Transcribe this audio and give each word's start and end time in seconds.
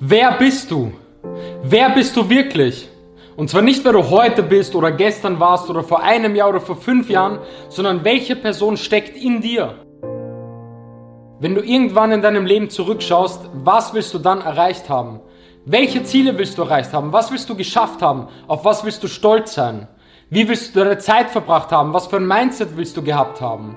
Wer 0.00 0.30
bist 0.38 0.70
du? 0.70 0.92
Wer 1.64 1.90
bist 1.90 2.16
du 2.16 2.30
wirklich? 2.30 2.88
Und 3.36 3.50
zwar 3.50 3.62
nicht, 3.62 3.84
wer 3.84 3.92
du 3.92 4.08
heute 4.10 4.44
bist 4.44 4.76
oder 4.76 4.92
gestern 4.92 5.40
warst 5.40 5.68
oder 5.70 5.82
vor 5.82 6.04
einem 6.04 6.36
Jahr 6.36 6.50
oder 6.50 6.60
vor 6.60 6.76
fünf 6.76 7.10
Jahren, 7.10 7.40
sondern 7.68 8.04
welche 8.04 8.36
Person 8.36 8.76
steckt 8.76 9.16
in 9.16 9.40
dir? 9.40 9.74
Wenn 11.40 11.56
du 11.56 11.62
irgendwann 11.62 12.12
in 12.12 12.22
deinem 12.22 12.46
Leben 12.46 12.70
zurückschaust, 12.70 13.50
was 13.54 13.92
willst 13.92 14.14
du 14.14 14.20
dann 14.20 14.40
erreicht 14.40 14.88
haben? 14.88 15.18
Welche 15.64 16.04
Ziele 16.04 16.38
willst 16.38 16.58
du 16.58 16.62
erreicht 16.62 16.92
haben? 16.92 17.12
Was 17.12 17.32
willst 17.32 17.50
du 17.50 17.56
geschafft 17.56 18.00
haben? 18.00 18.28
Auf 18.46 18.64
was 18.64 18.84
willst 18.84 19.02
du 19.02 19.08
stolz 19.08 19.54
sein? 19.54 19.88
Wie 20.30 20.48
willst 20.48 20.76
du 20.76 20.84
deine 20.84 20.98
Zeit 20.98 21.28
verbracht 21.30 21.72
haben? 21.72 21.92
Was 21.92 22.06
für 22.06 22.18
ein 22.18 22.28
Mindset 22.28 22.76
willst 22.76 22.96
du 22.96 23.02
gehabt 23.02 23.40
haben? 23.40 23.76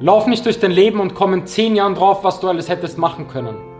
Lauf 0.00 0.26
nicht 0.26 0.44
durch 0.44 0.58
dein 0.58 0.72
Leben 0.72 0.98
und 0.98 1.14
komm 1.14 1.32
in 1.32 1.46
zehn 1.46 1.76
Jahren 1.76 1.94
drauf, 1.94 2.24
was 2.24 2.40
du 2.40 2.48
alles 2.48 2.68
hättest 2.68 2.98
machen 2.98 3.28
können. 3.28 3.75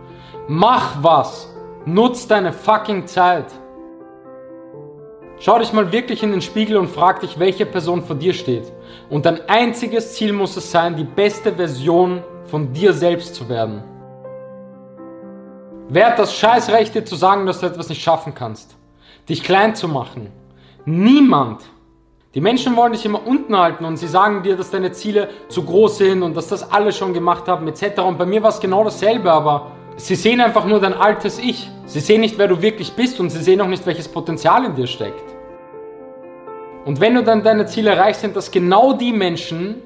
Mach 0.49 1.03
was. 1.03 1.53
Nutz 1.85 2.25
deine 2.25 2.53
fucking 2.53 3.05
Zeit. 3.05 3.47
Schau 5.39 5.59
dich 5.59 5.73
mal 5.73 5.91
wirklich 5.91 6.23
in 6.23 6.31
den 6.31 6.41
Spiegel 6.41 6.77
und 6.77 6.87
frag 6.87 7.19
dich, 7.19 7.37
welche 7.37 7.65
Person 7.65 8.01
vor 8.01 8.15
dir 8.15 8.33
steht. 8.33 8.71
Und 9.09 9.25
dein 9.25 9.47
einziges 9.49 10.13
Ziel 10.13 10.31
muss 10.31 10.55
es 10.55 10.71
sein, 10.71 10.95
die 10.95 11.03
beste 11.03 11.53
Version 11.53 12.23
von 12.45 12.71
dir 12.71 12.93
selbst 12.93 13.35
zu 13.35 13.49
werden. 13.49 13.83
Wer 15.89 16.07
hat 16.07 16.19
das 16.19 16.33
Scheißrecht, 16.33 16.95
dir 16.95 17.03
zu 17.03 17.17
sagen, 17.17 17.45
dass 17.45 17.59
du 17.59 17.65
etwas 17.65 17.89
nicht 17.89 18.01
schaffen 18.01 18.33
kannst? 18.33 18.77
Dich 19.27 19.43
klein 19.43 19.75
zu 19.75 19.89
machen? 19.89 20.31
Niemand. 20.85 21.61
Die 22.33 22.41
Menschen 22.41 22.75
wollen 22.77 22.93
dich 22.93 23.05
immer 23.05 23.25
unten 23.27 23.57
halten 23.57 23.83
und 23.83 23.97
sie 23.97 24.07
sagen 24.07 24.43
dir, 24.43 24.55
dass 24.55 24.71
deine 24.71 24.93
Ziele 24.93 25.29
zu 25.49 25.63
groß 25.63 25.97
sind 25.97 26.23
und 26.23 26.35
dass 26.37 26.47
das 26.47 26.71
alle 26.71 26.93
schon 26.93 27.13
gemacht 27.13 27.47
haben 27.47 27.67
etc. 27.67 27.99
Und 27.99 28.17
bei 28.17 28.25
mir 28.25 28.41
war 28.41 28.49
es 28.49 28.59
genau 28.59 28.83
dasselbe, 28.83 29.31
aber 29.31 29.71
sie 29.97 30.15
sehen 30.15 30.39
einfach 30.39 30.65
nur 30.65 30.79
dein 30.79 30.93
altes 30.93 31.39
Ich. 31.39 31.69
Sie 31.85 31.99
sehen 31.99 32.21
nicht, 32.21 32.37
wer 32.37 32.47
du 32.47 32.61
wirklich 32.61 32.93
bist 32.93 33.19
und 33.19 33.29
sie 33.29 33.41
sehen 33.41 33.59
auch 33.61 33.67
nicht, 33.67 33.85
welches 33.85 34.07
Potenzial 34.07 34.65
in 34.65 34.75
dir 34.75 34.87
steckt. 34.87 35.23
Und 36.85 37.01
wenn 37.01 37.15
du 37.15 37.23
dann 37.23 37.43
deine 37.43 37.65
Ziele 37.65 37.89
erreichst, 37.89 38.21
sind 38.21 38.35
das 38.35 38.49
genau 38.49 38.93
die 38.93 39.11
Menschen, 39.11 39.81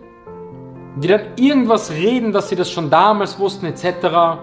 die 0.97 1.07
dann 1.07 1.21
irgendwas 1.35 1.91
reden, 1.91 2.31
dass 2.31 2.49
sie 2.49 2.55
das 2.55 2.69
schon 2.69 2.89
damals 2.89 3.39
wussten 3.39 3.65
etc. 3.65 4.39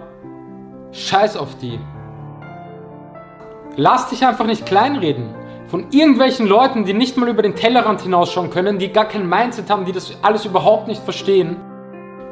Scheiß 0.90 1.36
auf 1.36 1.56
die. 1.58 1.78
Lass 3.76 4.08
dich 4.08 4.26
einfach 4.26 4.46
nicht 4.46 4.66
kleinreden. 4.66 5.34
Von 5.68 5.88
irgendwelchen 5.90 6.48
Leuten, 6.48 6.84
die 6.84 6.94
nicht 6.94 7.16
mal 7.16 7.28
über 7.28 7.42
den 7.42 7.54
Tellerrand 7.54 8.00
hinausschauen 8.00 8.50
können, 8.50 8.78
die 8.78 8.90
gar 8.90 9.04
kein 9.04 9.28
Mindset 9.28 9.68
haben, 9.68 9.84
die 9.84 9.92
das 9.92 10.16
alles 10.22 10.46
überhaupt 10.46 10.88
nicht 10.88 11.02
verstehen. 11.02 11.56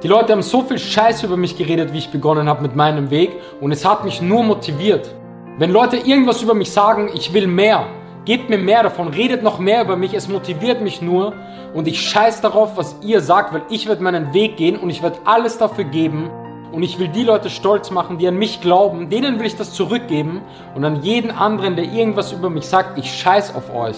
Die 0.02 0.08
Leute 0.08 0.32
haben 0.32 0.42
so 0.42 0.62
viel 0.62 0.78
Scheiß 0.78 1.22
über 1.22 1.38
mich 1.38 1.56
geredet, 1.56 1.92
wie 1.94 1.98
ich 1.98 2.10
begonnen 2.10 2.50
habe 2.50 2.62
mit 2.62 2.76
meinem 2.76 3.10
Weg 3.10 3.30
und 3.62 3.72
es 3.72 3.84
hat 3.84 4.04
mich 4.04 4.20
nur 4.20 4.42
motiviert. 4.42 5.14
Wenn 5.58 5.70
Leute 5.70 5.96
irgendwas 5.96 6.42
über 6.42 6.52
mich 6.52 6.70
sagen, 6.70 7.10
ich 7.14 7.32
will 7.32 7.46
mehr, 7.46 7.86
gebt 8.26 8.50
mir 8.50 8.58
mehr 8.58 8.82
davon, 8.82 9.08
redet 9.08 9.42
noch 9.42 9.58
mehr 9.58 9.82
über 9.82 9.96
mich, 9.96 10.12
es 10.12 10.28
motiviert 10.28 10.82
mich 10.82 11.00
nur 11.00 11.32
und 11.72 11.88
ich 11.88 11.98
scheiß 12.02 12.42
darauf, 12.42 12.76
was 12.76 12.96
ihr 13.00 13.22
sagt, 13.22 13.54
weil 13.54 13.62
ich 13.70 13.88
werde 13.88 14.02
meinen 14.02 14.34
Weg 14.34 14.58
gehen 14.58 14.76
und 14.76 14.90
ich 14.90 15.02
werde 15.02 15.16
alles 15.24 15.56
dafür 15.56 15.84
geben, 15.84 16.30
und 16.72 16.82
ich 16.82 16.98
will 16.98 17.08
die 17.08 17.22
Leute 17.22 17.48
stolz 17.48 17.90
machen, 17.90 18.18
die 18.18 18.28
an 18.28 18.36
mich 18.36 18.60
glauben. 18.60 19.08
Denen 19.08 19.38
will 19.38 19.46
ich 19.46 19.56
das 19.56 19.72
zurückgeben. 19.72 20.42
Und 20.74 20.84
an 20.84 21.02
jeden 21.02 21.30
anderen, 21.30 21.74
der 21.74 21.86
irgendwas 21.86 22.32
über 22.32 22.50
mich 22.50 22.66
sagt, 22.66 22.98
ich 22.98 23.10
scheiß 23.10 23.54
auf 23.54 23.74
euch. 23.74 23.96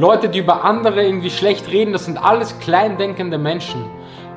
Leute, 0.00 0.30
die 0.30 0.38
über 0.38 0.64
andere 0.64 1.04
irgendwie 1.04 1.28
schlecht 1.28 1.70
reden, 1.70 1.92
das 1.92 2.06
sind 2.06 2.16
alles 2.16 2.58
kleindenkende 2.58 3.36
Menschen. 3.36 3.84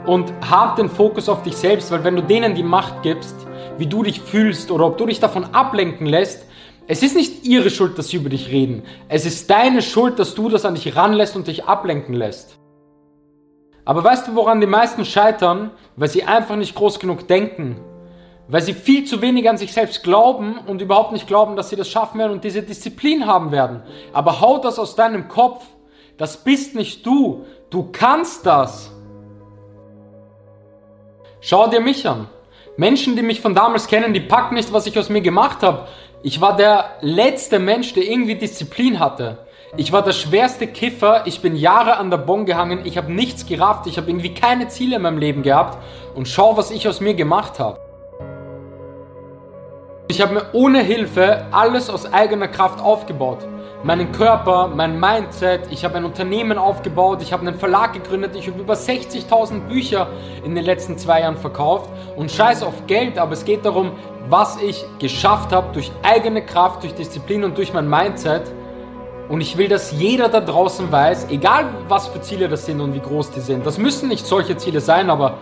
Und 0.06 0.34
hab 0.50 0.76
den 0.76 0.90
Fokus 0.90 1.30
auf 1.30 1.44
dich 1.44 1.56
selbst, 1.56 1.90
weil 1.90 2.04
wenn 2.04 2.18
du 2.18 2.22
denen 2.22 2.54
die 2.54 2.64
Macht 2.64 3.02
gibst, 3.02 3.48
wie 3.78 3.88
du 3.88 4.04
dich 4.04 4.20
fühlst 4.20 4.72
oder 4.72 4.86
ob 4.86 4.98
du 4.98 5.06
dich 5.06 5.22
davon 5.22 5.46
ablenken 5.54 6.06
lässt, 6.06 6.46
es 6.86 7.02
ist 7.02 7.16
nicht 7.16 7.46
ihre 7.46 7.70
Schuld, 7.70 7.98
dass 7.98 8.10
sie 8.10 8.18
über 8.18 8.28
dich 8.28 8.50
reden. 8.50 8.84
Es 9.08 9.26
ist 9.26 9.50
deine 9.50 9.82
Schuld, 9.82 10.20
dass 10.20 10.36
du 10.36 10.50
das 10.50 10.66
an 10.66 10.76
dich 10.76 10.98
ranlässt 10.98 11.38
und 11.38 11.48
dich 11.48 11.64
ablenken 11.64 12.14
lässt. 12.14 12.60
Aber 13.86 14.04
weißt 14.04 14.28
du, 14.28 14.36
woran 14.36 14.60
die 14.60 14.68
meisten 14.68 15.06
scheitern? 15.06 15.72
Weil 15.96 16.10
sie 16.10 16.26
einfach 16.26 16.58
nicht 16.58 16.76
groß 16.76 17.00
genug 17.00 17.30
denken. 17.30 17.78
Weil 18.48 18.62
sie 18.62 18.74
viel 18.74 19.06
zu 19.06 19.22
wenig 19.22 19.50
an 19.50 19.58
sich 19.58 19.72
selbst 19.72 20.04
glauben 20.04 20.58
und 20.58 20.82
überhaupt 20.82 21.14
nicht 21.14 21.28
glauben, 21.28 21.56
dass 21.56 21.70
sie 21.70 21.76
das 21.76 21.90
schaffen 21.90 22.20
werden 22.20 22.34
und 22.34 22.44
diese 22.44 22.62
Disziplin 22.62 23.26
haben 23.26 23.52
werden. 23.52 23.82
Aber 24.12 24.42
hau 24.42 24.58
das 24.58 24.80
aus 24.80 24.96
deinem 24.96 25.28
Kopf. 25.28 25.64
Das 26.18 26.38
bist 26.38 26.76
nicht 26.76 27.06
du. 27.06 27.46
Du 27.70 27.90
kannst 27.92 28.46
das. 28.46 28.92
Schau 31.40 31.68
dir 31.68 31.80
mich 31.80 32.08
an. 32.08 32.28
Menschen, 32.78 33.16
die 33.16 33.22
mich 33.22 33.42
von 33.42 33.56
damals 33.56 33.88
kennen, 33.88 34.14
die 34.14 34.20
packen 34.20 34.56
nicht, 34.56 34.74
was 34.74 34.88
ich 34.88 34.98
aus 34.98 35.10
mir 35.10 35.22
gemacht 35.22 35.62
habe. 35.62 35.88
Ich 36.22 36.42
war 36.42 36.56
der 36.56 36.86
letzte 37.02 37.60
Mensch, 37.60 37.94
der 37.94 38.04
irgendwie 38.04 38.36
Disziplin 38.36 39.00
hatte. 39.00 39.40
Ich 39.76 39.92
war 39.92 40.04
der 40.04 40.12
schwerste 40.14 40.68
Kiffer, 40.68 41.24
ich 41.26 41.42
bin 41.42 41.56
Jahre 41.56 41.98
an 41.98 42.12
der 42.12 42.18
Bon 42.18 42.46
gehangen, 42.46 42.82
ich 42.86 42.96
habe 42.96 43.12
nichts 43.12 43.48
gerafft, 43.48 43.88
ich 43.88 43.98
habe 43.98 44.10
irgendwie 44.10 44.34
keine 44.34 44.68
Ziele 44.68 44.98
in 44.98 45.02
meinem 45.02 45.18
Leben 45.18 45.42
gehabt 45.42 45.80
und 46.14 46.28
schau, 46.28 46.56
was 46.58 46.70
ich 46.70 46.88
aus 46.88 47.02
mir 47.02 47.16
gemacht 47.16 47.60
habe. 47.60 47.80
Ich 50.14 50.22
habe 50.22 50.36
mir 50.36 50.46
ohne 50.54 50.84
Hilfe 50.84 51.48
alles 51.50 51.90
aus 51.90 52.06
eigener 52.14 52.48
Kraft 52.48 52.80
aufgebaut. 52.80 53.40
Meinen 53.82 54.12
Körper, 54.12 54.68
mein 54.68 55.00
Mindset, 55.00 55.62
ich 55.72 55.84
habe 55.84 55.96
ein 55.96 56.06
Unternehmen 56.06 56.60
aufgebaut, 56.60 57.24
ich 57.24 57.34
habe 57.34 57.48
einen 57.48 57.58
Verlag 57.58 57.94
gegründet, 57.94 58.36
ich 58.36 58.48
habe 58.48 58.60
über 58.60 58.76
60.000 58.76 59.62
Bücher 59.62 60.10
in 60.46 60.54
den 60.54 60.66
letzten 60.66 61.00
zwei 61.00 61.22
Jahren 61.22 61.38
verkauft. 61.38 61.90
Und 62.16 62.30
scheiß 62.30 62.62
auf 62.62 62.86
Geld, 62.86 63.18
aber 63.18 63.32
es 63.32 63.44
geht 63.44 63.66
darum, 63.66 63.94
was 64.30 64.62
ich 64.62 64.86
geschafft 65.00 65.52
habe 65.52 65.74
durch 65.74 65.92
eigene 66.04 66.46
Kraft, 66.46 66.84
durch 66.84 66.94
Disziplin 66.94 67.44
und 67.44 67.58
durch 67.58 67.74
mein 67.74 67.90
Mindset. 67.90 68.44
Und 69.30 69.42
ich 69.42 69.58
will, 69.58 69.68
dass 69.68 69.94
jeder 69.94 70.30
da 70.30 70.42
draußen 70.42 70.92
weiß, 70.92 71.30
egal 71.32 71.70
was 71.88 72.08
für 72.08 72.22
Ziele 72.22 72.48
das 72.48 72.68
sind 72.68 72.82
und 72.82 72.94
wie 72.94 73.00
groß 73.00 73.32
die 73.32 73.40
sind, 73.40 73.66
das 73.66 73.80
müssen 73.80 74.10
nicht 74.10 74.28
solche 74.28 74.58
Ziele 74.58 74.80
sein, 74.80 75.10
aber 75.10 75.40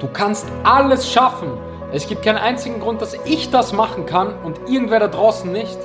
du 0.00 0.06
kannst 0.06 0.48
alles 0.64 1.10
schaffen. 1.10 1.71
Es 1.94 2.08
gibt 2.08 2.22
keinen 2.22 2.38
einzigen 2.38 2.80
Grund, 2.80 3.02
dass 3.02 3.14
ich 3.26 3.50
das 3.50 3.74
machen 3.74 4.06
kann 4.06 4.34
und 4.44 4.58
irgendwer 4.66 4.98
da 4.98 5.08
draußen 5.08 5.52
nicht. 5.52 5.78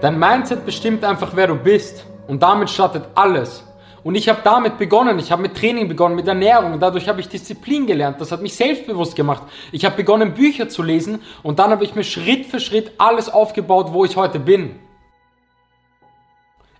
Dein 0.00 0.18
Mindset 0.18 0.64
bestimmt 0.64 1.04
einfach, 1.04 1.32
wer 1.34 1.48
du 1.48 1.54
bist. 1.54 2.06
Und 2.26 2.42
damit 2.42 2.70
startet 2.70 3.04
alles. 3.14 3.62
Und 4.02 4.14
ich 4.14 4.28
habe 4.30 4.40
damit 4.42 4.78
begonnen. 4.78 5.18
Ich 5.18 5.30
habe 5.30 5.42
mit 5.42 5.54
Training 5.54 5.86
begonnen, 5.86 6.16
mit 6.16 6.26
Ernährung. 6.26 6.80
Dadurch 6.80 7.08
habe 7.08 7.20
ich 7.20 7.28
Disziplin 7.28 7.86
gelernt. 7.86 8.20
Das 8.20 8.32
hat 8.32 8.40
mich 8.40 8.54
selbstbewusst 8.54 9.14
gemacht. 9.14 9.42
Ich 9.70 9.84
habe 9.84 9.96
begonnen, 9.96 10.32
Bücher 10.32 10.70
zu 10.70 10.82
lesen. 10.82 11.20
Und 11.42 11.58
dann 11.58 11.70
habe 11.70 11.84
ich 11.84 11.94
mir 11.94 12.04
Schritt 12.04 12.46
für 12.46 12.58
Schritt 12.58 12.92
alles 12.96 13.28
aufgebaut, 13.28 13.92
wo 13.92 14.06
ich 14.06 14.16
heute 14.16 14.40
bin. 14.40 14.80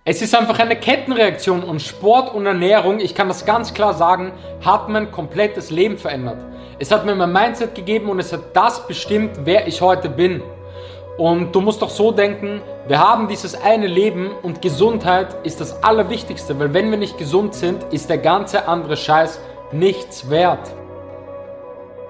Es 0.05 0.21
ist 0.21 0.35
einfach 0.37 0.59
eine 0.59 0.75
Kettenreaktion 0.75 1.63
und 1.63 1.81
Sport 1.81 2.35
und 2.35 2.45
Ernährung, 2.45 2.99
ich 2.99 3.15
kann 3.15 3.29
das 3.29 3.45
ganz 3.45 3.73
klar 3.73 3.95
sagen, 3.95 4.33
hat 4.65 4.89
mein 4.89 5.13
komplettes 5.13 5.71
Leben 5.71 5.97
verändert. 5.97 6.39
Es 6.81 6.91
hat 6.91 7.07
mir 7.07 7.15
mein 7.15 7.33
Mindset 7.33 7.77
gegeben 7.77 8.09
und 8.09 8.19
es 8.19 8.33
hat 8.33 8.41
das 8.53 8.85
bestimmt, 8.89 9.31
wer 9.45 9.69
ich 9.69 9.81
heute 9.81 10.09
bin. 10.09 10.43
Und 11.19 11.55
du 11.55 11.61
musst 11.61 11.83
doch 11.83 11.91
so 11.91 12.11
denken, 12.11 12.63
wir 12.89 12.99
haben 12.99 13.29
dieses 13.29 13.55
eine 13.55 13.87
Leben 13.87 14.33
und 14.43 14.61
Gesundheit 14.61 15.37
ist 15.45 15.61
das 15.61 15.85
Allerwichtigste, 15.85 16.59
weil 16.59 16.75
wenn 16.75 16.91
wir 16.91 16.99
nicht 16.99 17.17
gesund 17.17 17.55
sind, 17.55 17.85
ist 17.93 18.11
der 18.11 18.19
ganze 18.19 18.67
andere 18.67 18.97
Scheiß 18.97 19.39
nichts 19.71 20.29
wert. 20.29 20.69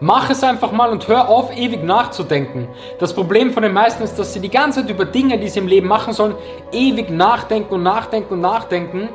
Mach 0.05 0.31
es 0.31 0.43
einfach 0.43 0.73
mal 0.73 0.91
und 0.91 1.07
hör 1.07 1.29
auf, 1.29 1.57
ewig 1.57 1.85
nachzudenken. 1.85 2.67
Das 2.99 3.15
Problem 3.15 3.53
von 3.53 3.63
den 3.63 3.73
meisten 3.73 4.03
ist, 4.03 4.19
dass 4.19 4.33
sie 4.33 4.41
die 4.41 4.49
ganze 4.49 4.81
Zeit 4.81 4.91
über 4.91 5.05
Dinge, 5.05 5.39
die 5.39 5.47
sie 5.47 5.61
im 5.61 5.69
Leben 5.69 5.87
machen 5.87 6.13
sollen, 6.13 6.35
ewig 6.73 7.09
nachdenken 7.09 7.75
und 7.75 7.85
nachdenken 7.85 8.35
und 8.35 8.41
nachdenken. 8.41 9.11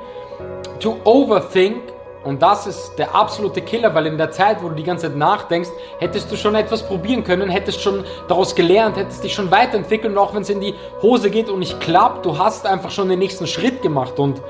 To 0.79 0.95
overthink 1.03 1.75
und 2.23 2.41
das 2.41 2.67
ist 2.67 2.95
der 2.97 3.13
absolute 3.13 3.61
Killer, 3.61 3.93
weil 3.95 4.05
in 4.05 4.17
der 4.17 4.31
Zeit, 4.31 4.63
wo 4.63 4.69
du 4.69 4.75
die 4.75 4.83
ganze 4.83 5.07
Zeit 5.07 5.17
nachdenkst, 5.17 5.69
hättest 5.99 6.31
du 6.31 6.37
schon 6.37 6.55
etwas 6.55 6.83
probieren 6.83 7.25
können, 7.25 7.49
hättest 7.49 7.81
schon 7.81 8.05
daraus 8.29 8.55
gelernt, 8.55 8.95
hättest 8.95 9.25
dich 9.25 9.33
schon 9.33 9.51
weiterentwickelt 9.51 10.13
und 10.13 10.17
auch 10.17 10.33
wenn 10.33 10.43
es 10.43 10.49
in 10.49 10.61
die 10.61 10.73
Hose 11.01 11.29
geht 11.29 11.49
und 11.49 11.59
nicht 11.59 11.81
klappt, 11.81 12.25
du 12.25 12.37
hast 12.37 12.65
einfach 12.65 12.91
schon 12.91 13.09
den 13.09 13.19
nächsten 13.19 13.45
Schritt 13.45 13.81
gemacht 13.81 14.19
und 14.19 14.41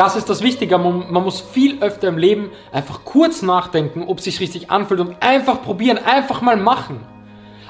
das 0.00 0.16
ist 0.16 0.30
das 0.30 0.40
Wichtige. 0.40 0.78
Man, 0.78 1.12
man, 1.12 1.22
muss 1.22 1.42
viel 1.42 1.82
öfter 1.82 2.08
im 2.08 2.16
Leben 2.16 2.50
einfach 2.72 3.04
kurz 3.04 3.42
nachdenken, 3.42 4.04
ob 4.08 4.16
es 4.16 4.24
sich 4.24 4.40
richtig 4.40 4.70
anfühlt 4.70 4.98
und 4.98 5.16
einfach 5.20 5.60
probieren, 5.60 5.98
einfach 5.98 6.40
mal 6.40 6.56
machen. 6.56 7.06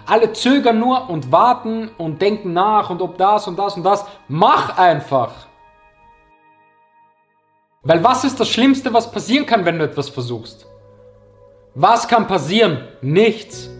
Alle 0.06 0.32
zögern 0.32 0.78
nur 0.78 1.10
und 1.10 1.32
warten 1.32 1.90
und 1.98 2.22
denken 2.22 2.52
nach 2.52 2.88
und 2.88 3.02
ob 3.02 3.18
das 3.18 3.48
und 3.48 3.58
das 3.58 3.76
und 3.76 3.82
das. 3.82 4.04
Mach 4.28 4.78
einfach. 4.78 5.32
Weil 7.82 8.04
was 8.04 8.22
ist 8.22 8.38
das 8.38 8.48
Schlimmste, 8.48 8.94
was 8.94 9.10
passieren 9.10 9.44
kann, 9.44 9.64
wenn 9.64 9.80
du 9.80 9.84
etwas 9.84 10.08
versuchst? 10.08 10.66
Was 11.74 12.06
kann 12.06 12.28
passieren? 12.28 12.86
Nichts. 13.02 13.70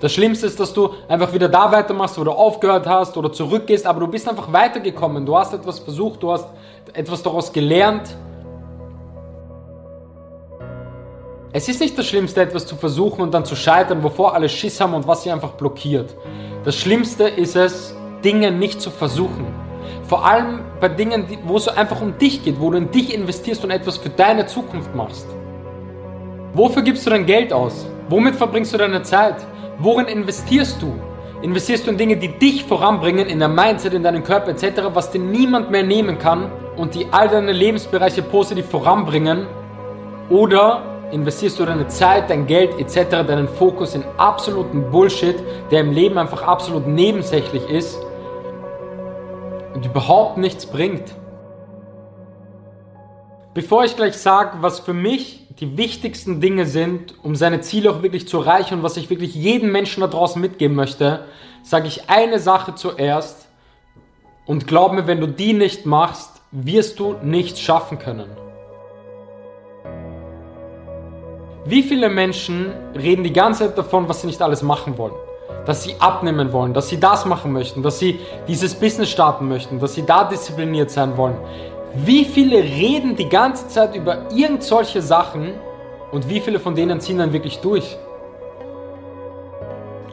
Das 0.00 0.12
Schlimmste 0.12 0.46
ist, 0.46 0.60
dass 0.60 0.72
du 0.72 0.90
einfach 1.08 1.32
wieder 1.32 1.48
da 1.48 1.72
weitermachst, 1.72 2.18
wo 2.20 2.24
du 2.24 2.30
aufgehört 2.30 2.86
hast 2.86 3.16
oder 3.16 3.32
zurückgehst, 3.32 3.84
aber 3.84 4.00
du 4.00 4.06
bist 4.06 4.28
einfach 4.28 4.52
weitergekommen. 4.52 5.26
Du 5.26 5.36
hast 5.36 5.52
etwas 5.52 5.80
versucht, 5.80 6.22
du 6.22 6.30
hast 6.30 6.48
etwas 6.92 7.22
daraus 7.22 7.52
gelernt. 7.52 8.16
Es 11.52 11.68
ist 11.68 11.80
nicht 11.80 11.98
das 11.98 12.06
Schlimmste, 12.06 12.42
etwas 12.42 12.66
zu 12.66 12.76
versuchen 12.76 13.22
und 13.22 13.34
dann 13.34 13.44
zu 13.44 13.56
scheitern, 13.56 14.02
wovor 14.04 14.34
alle 14.34 14.48
Schiss 14.48 14.80
haben 14.80 14.94
und 14.94 15.08
was 15.08 15.24
sie 15.24 15.32
einfach 15.32 15.52
blockiert. 15.52 16.14
Das 16.64 16.76
Schlimmste 16.76 17.24
ist 17.24 17.56
es, 17.56 17.96
Dinge 18.22 18.52
nicht 18.52 18.80
zu 18.80 18.90
versuchen. 18.90 19.46
Vor 20.04 20.24
allem 20.24 20.60
bei 20.80 20.88
Dingen, 20.88 21.26
wo 21.44 21.56
es 21.56 21.66
einfach 21.66 22.00
um 22.00 22.16
dich 22.18 22.44
geht, 22.44 22.60
wo 22.60 22.70
du 22.70 22.78
in 22.78 22.90
dich 22.90 23.12
investierst 23.12 23.64
und 23.64 23.70
etwas 23.70 23.96
für 23.96 24.10
deine 24.10 24.46
Zukunft 24.46 24.94
machst. 24.94 25.26
Wofür 26.54 26.82
gibst 26.82 27.04
du 27.06 27.10
dein 27.10 27.26
Geld 27.26 27.52
aus? 27.52 27.86
Womit 28.08 28.36
verbringst 28.36 28.72
du 28.72 28.78
deine 28.78 29.02
Zeit? 29.02 29.36
Worin 29.78 30.06
investierst 30.06 30.80
du? 30.80 30.94
Investierst 31.42 31.86
du 31.86 31.90
in 31.90 31.98
Dinge, 31.98 32.16
die 32.16 32.28
dich 32.38 32.64
voranbringen, 32.64 33.28
in 33.28 33.38
dein 33.38 33.54
Mindset, 33.54 33.92
in 33.92 34.02
deinen 34.02 34.24
Körper 34.24 34.48
etc., 34.48 34.82
was 34.94 35.10
dir 35.10 35.20
niemand 35.20 35.70
mehr 35.70 35.82
nehmen 35.82 36.18
kann 36.18 36.50
und 36.76 36.94
die 36.94 37.06
all 37.10 37.28
deine 37.28 37.52
Lebensbereiche 37.52 38.22
positiv 38.22 38.66
voranbringen? 38.70 39.46
Oder 40.30 40.82
investierst 41.12 41.60
du 41.60 41.66
deine 41.66 41.86
Zeit, 41.88 42.30
dein 42.30 42.46
Geld 42.46 42.78
etc., 42.80 43.26
deinen 43.26 43.46
Fokus 43.46 43.94
in 43.94 44.02
absoluten 44.16 44.90
Bullshit, 44.90 45.36
der 45.70 45.82
im 45.82 45.92
Leben 45.92 46.16
einfach 46.16 46.42
absolut 46.42 46.86
nebensächlich 46.86 47.68
ist 47.68 47.98
und 49.74 49.84
überhaupt 49.84 50.38
nichts 50.38 50.64
bringt? 50.64 51.14
Bevor 53.58 53.82
ich 53.82 53.96
gleich 53.96 54.16
sage, 54.16 54.58
was 54.60 54.78
für 54.78 54.92
mich 54.92 55.44
die 55.58 55.76
wichtigsten 55.76 56.40
Dinge 56.40 56.64
sind, 56.64 57.16
um 57.24 57.34
seine 57.34 57.60
Ziele 57.60 57.90
auch 57.90 58.02
wirklich 58.04 58.28
zu 58.28 58.38
erreichen 58.38 58.74
und 58.74 58.82
was 58.84 58.96
ich 58.96 59.10
wirklich 59.10 59.34
jedem 59.34 59.72
Menschen 59.72 60.00
da 60.00 60.06
draußen 60.06 60.40
mitgeben 60.40 60.76
möchte, 60.76 61.24
sage 61.64 61.88
ich 61.88 62.08
eine 62.08 62.38
Sache 62.38 62.76
zuerst 62.76 63.48
und 64.46 64.68
glaub 64.68 64.92
mir, 64.92 65.08
wenn 65.08 65.18
du 65.18 65.26
die 65.26 65.54
nicht 65.54 65.86
machst, 65.86 66.40
wirst 66.52 67.00
du 67.00 67.16
nichts 67.20 67.58
schaffen 67.58 67.98
können. 67.98 68.28
Wie 71.64 71.82
viele 71.82 72.10
Menschen 72.10 72.72
reden 72.94 73.24
die 73.24 73.32
ganze 73.32 73.66
Zeit 73.66 73.76
davon, 73.76 74.08
was 74.08 74.20
sie 74.20 74.28
nicht 74.28 74.40
alles 74.40 74.62
machen 74.62 74.96
wollen? 74.98 75.14
Dass 75.66 75.82
sie 75.82 75.96
abnehmen 75.98 76.52
wollen, 76.52 76.74
dass 76.74 76.90
sie 76.90 77.00
das 77.00 77.24
machen 77.24 77.52
möchten, 77.52 77.82
dass 77.82 77.98
sie 77.98 78.20
dieses 78.46 78.76
Business 78.76 79.10
starten 79.10 79.48
möchten, 79.48 79.80
dass 79.80 79.94
sie 79.94 80.06
da 80.06 80.22
diszipliniert 80.22 80.92
sein 80.92 81.16
wollen. 81.16 81.38
Wie 81.94 82.24
viele 82.24 82.58
reden 82.62 83.16
die 83.16 83.28
ganze 83.28 83.68
Zeit 83.68 83.94
über 83.94 84.30
irgend 84.34 84.62
solche 84.62 85.00
Sachen 85.00 85.54
und 86.12 86.28
wie 86.28 86.40
viele 86.40 86.60
von 86.60 86.74
denen 86.74 87.00
ziehen 87.00 87.18
dann 87.18 87.32
wirklich 87.32 87.60
durch? 87.60 87.96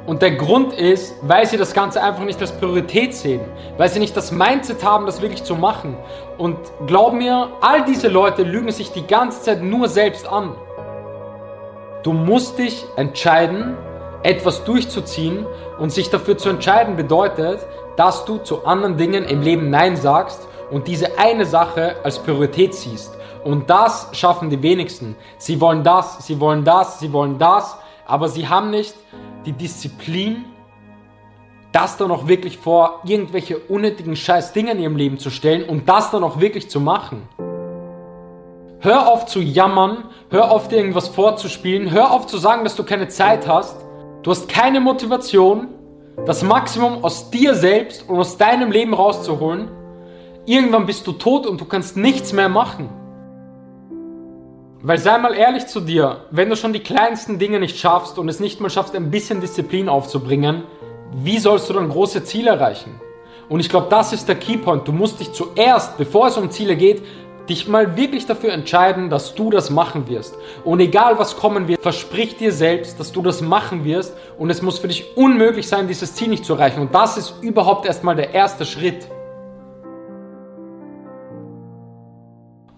Und 0.05 0.21
der 0.21 0.31
Grund 0.31 0.73
ist, 0.73 1.15
weil 1.23 1.47
sie 1.47 1.57
das 1.57 1.73
Ganze 1.73 2.01
einfach 2.01 2.23
nicht 2.23 2.39
als 2.39 2.51
Priorität 2.51 3.13
sehen, 3.13 3.41
weil 3.77 3.89
sie 3.89 3.99
nicht 3.99 4.15
das 4.15 4.31
Mindset 4.31 4.83
haben, 4.83 5.05
das 5.07 5.21
wirklich 5.21 5.43
zu 5.43 5.55
machen. 5.55 5.97
Und 6.37 6.57
glaub 6.85 7.13
mir, 7.13 7.49
all 7.59 7.83
diese 7.85 8.07
Leute 8.07 8.43
lügen 8.43 8.71
sich 8.71 8.91
die 8.91 9.05
ganze 9.05 9.41
Zeit 9.41 9.63
nur 9.63 9.89
selbst 9.89 10.27
an. 10.27 10.55
Du 12.03 12.13
musst 12.13 12.59
dich 12.59 12.85
entscheiden, 12.97 13.75
etwas 14.21 14.63
durchzuziehen 14.63 15.45
und 15.79 15.91
sich 15.91 16.11
dafür 16.11 16.37
zu 16.37 16.49
entscheiden 16.49 16.95
bedeutet, 16.95 17.65
dass 17.95 18.25
du 18.25 18.37
zu 18.37 18.65
anderen 18.65 18.97
Dingen 18.97 19.23
im 19.25 19.41
Leben 19.41 19.71
Nein 19.71 19.95
sagst 19.97 20.47
und 20.71 20.87
diese 20.87 21.17
eine 21.17 21.45
Sache 21.45 21.97
als 22.03 22.19
Priorität 22.19 22.73
siehst. 22.73 23.13
Und 23.43 23.69
das 23.69 24.09
schaffen 24.13 24.49
die 24.49 24.61
wenigsten. 24.61 25.15
Sie 25.37 25.61
wollen 25.61 25.83
das, 25.83 26.25
sie 26.25 26.39
wollen 26.39 26.63
das, 26.63 26.99
sie 26.99 27.13
wollen 27.13 27.37
das, 27.37 27.77
aber 28.05 28.27
sie 28.27 28.47
haben 28.47 28.71
nicht 28.71 28.95
die 29.45 29.51
Disziplin, 29.51 30.45
das 31.71 31.97
dann 31.97 32.09
auch 32.09 32.27
wirklich 32.27 32.57
vor 32.57 33.01
irgendwelche 33.03 33.57
unnötigen 33.57 34.15
scheiß 34.15 34.53
Dinge 34.53 34.71
in 34.71 34.79
ihrem 34.79 34.95
Leben 34.95 35.19
zu 35.19 35.29
stellen 35.29 35.67
und 35.67 35.87
das 35.89 36.09
dann 36.09 36.23
auch 36.23 36.39
wirklich 36.39 36.69
zu 36.69 36.79
machen. 36.79 37.27
Hör 38.79 39.07
auf 39.07 39.25
zu 39.25 39.41
jammern, 39.41 40.05
hör 40.29 40.51
auf 40.51 40.67
dir 40.67 40.77
irgendwas 40.77 41.09
vorzuspielen, 41.09 41.91
hör 41.91 42.11
auf 42.11 42.27
zu 42.27 42.37
sagen, 42.37 42.63
dass 42.63 42.75
du 42.75 42.83
keine 42.83 43.09
Zeit 43.09 43.47
hast. 43.47 43.77
Du 44.23 44.31
hast 44.31 44.47
keine 44.47 44.79
Motivation, 44.79 45.67
das 46.25 46.43
Maximum 46.43 47.03
aus 47.03 47.29
dir 47.29 47.55
selbst 47.55 48.07
und 48.07 48.17
aus 48.19 48.37
deinem 48.37 48.71
Leben 48.71 48.93
rauszuholen 48.93 49.69
Irgendwann 50.45 50.85
bist 50.85 51.07
du 51.07 51.13
tot 51.13 51.47
und 51.47 51.59
du 51.59 51.65
kannst 51.65 51.97
nichts 51.97 52.31
mehr 52.31 52.49
machen. 52.49 52.89
Weil 54.81 54.99
sei 54.99 55.17
mal 55.17 55.33
ehrlich 55.33 55.65
zu 55.65 55.79
dir, 55.79 56.25
wenn 56.29 56.49
du 56.49 56.55
schon 56.55 56.71
die 56.71 56.81
kleinsten 56.81 57.39
Dinge 57.39 57.59
nicht 57.59 57.79
schaffst 57.79 58.19
und 58.19 58.29
es 58.29 58.39
nicht 58.39 58.61
mal 58.61 58.69
schaffst, 58.69 58.95
ein 58.95 59.09
bisschen 59.09 59.41
Disziplin 59.41 59.89
aufzubringen, 59.89 60.63
wie 61.11 61.39
sollst 61.39 61.67
du 61.69 61.73
dann 61.73 61.89
große 61.89 62.23
Ziele 62.23 62.51
erreichen? 62.51 63.01
Und 63.49 63.59
ich 63.59 63.69
glaube, 63.69 63.87
das 63.89 64.13
ist 64.13 64.27
der 64.27 64.35
Keypoint. 64.35 64.87
Du 64.87 64.91
musst 64.91 65.19
dich 65.19 65.33
zuerst, 65.33 65.97
bevor 65.97 66.27
es 66.27 66.37
um 66.37 66.51
Ziele 66.51 66.75
geht, 66.75 67.01
dich 67.49 67.67
mal 67.67 67.97
wirklich 67.97 68.27
dafür 68.27 68.53
entscheiden, 68.53 69.09
dass 69.09 69.33
du 69.33 69.49
das 69.49 69.71
machen 69.71 70.07
wirst. 70.07 70.35
Und 70.63 70.79
egal 70.79 71.17
was 71.17 71.37
kommen 71.37 71.67
wird, 71.67 71.81
versprich 71.81 72.37
dir 72.37 72.51
selbst, 72.51 72.99
dass 72.99 73.11
du 73.11 73.23
das 73.23 73.41
machen 73.41 73.85
wirst. 73.85 74.15
Und 74.37 74.51
es 74.51 74.61
muss 74.61 74.77
für 74.77 74.87
dich 74.87 75.17
unmöglich 75.17 75.67
sein, 75.67 75.87
dieses 75.87 76.13
Ziel 76.13 76.27
nicht 76.27 76.45
zu 76.45 76.53
erreichen. 76.53 76.81
Und 76.81 76.93
das 76.93 77.17
ist 77.17 77.35
überhaupt 77.41 77.87
erstmal 77.87 78.15
der 78.15 78.33
erste 78.33 78.65
Schritt. 78.65 79.07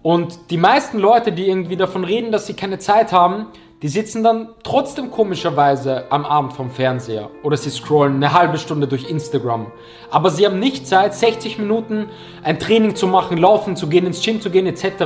Und 0.02 0.50
die 0.50 0.56
meisten 0.56 0.98
Leute, 0.98 1.32
die 1.32 1.48
irgendwie 1.48 1.76
davon 1.76 2.04
reden, 2.04 2.30
dass 2.30 2.46
sie 2.46 2.54
keine 2.54 2.78
Zeit 2.78 3.12
haben, 3.12 3.46
die 3.82 3.88
sitzen 3.88 4.24
dann 4.24 4.48
trotzdem 4.64 5.10
komischerweise 5.10 6.10
am 6.10 6.24
Abend 6.24 6.52
vom 6.52 6.70
Fernseher 6.70 7.30
oder 7.44 7.56
sie 7.56 7.70
scrollen 7.70 8.16
eine 8.16 8.32
halbe 8.32 8.58
Stunde 8.58 8.88
durch 8.88 9.08
Instagram. 9.08 9.70
Aber 10.10 10.30
sie 10.30 10.44
haben 10.44 10.58
nicht 10.58 10.88
Zeit, 10.88 11.14
60 11.14 11.58
Minuten 11.58 12.08
ein 12.42 12.58
Training 12.58 12.96
zu 12.96 13.06
machen, 13.06 13.38
laufen 13.38 13.76
zu 13.76 13.88
gehen, 13.88 14.04
ins 14.04 14.20
Gym 14.22 14.40
zu 14.40 14.50
gehen 14.50 14.66
etc., 14.66 15.04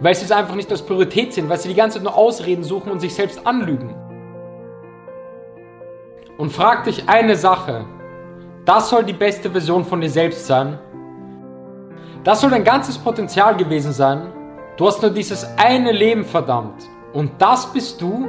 weil 0.00 0.14
sie 0.16 0.24
es 0.24 0.32
einfach 0.32 0.56
nicht 0.56 0.70
als 0.72 0.82
Priorität 0.82 1.32
sehen, 1.32 1.48
weil 1.48 1.60
sie 1.60 1.68
die 1.68 1.74
ganze 1.74 1.98
Zeit 1.98 2.04
nur 2.04 2.16
Ausreden 2.16 2.64
suchen 2.64 2.90
und 2.90 2.98
sich 2.98 3.14
selbst 3.14 3.46
anlügen. 3.46 3.94
Und 6.36 6.50
frag 6.50 6.84
dich 6.84 7.08
eine 7.08 7.36
Sache. 7.36 7.84
Das 8.64 8.90
soll 8.90 9.04
die 9.04 9.12
beste 9.12 9.50
Version 9.50 9.84
von 9.84 10.00
dir 10.00 10.10
selbst 10.10 10.46
sein 10.46 10.78
das 12.24 12.40
soll 12.40 12.50
dein 12.50 12.64
ganzes 12.64 12.98
Potenzial 12.98 13.56
gewesen 13.56 13.92
sein. 13.92 14.32
Du 14.76 14.86
hast 14.86 15.00
nur 15.02 15.10
dieses 15.10 15.46
eine 15.56 15.92
Leben 15.92 16.24
verdammt. 16.24 16.88
Und 17.12 17.32
das 17.38 17.72
bist 17.72 18.00
du? 18.00 18.28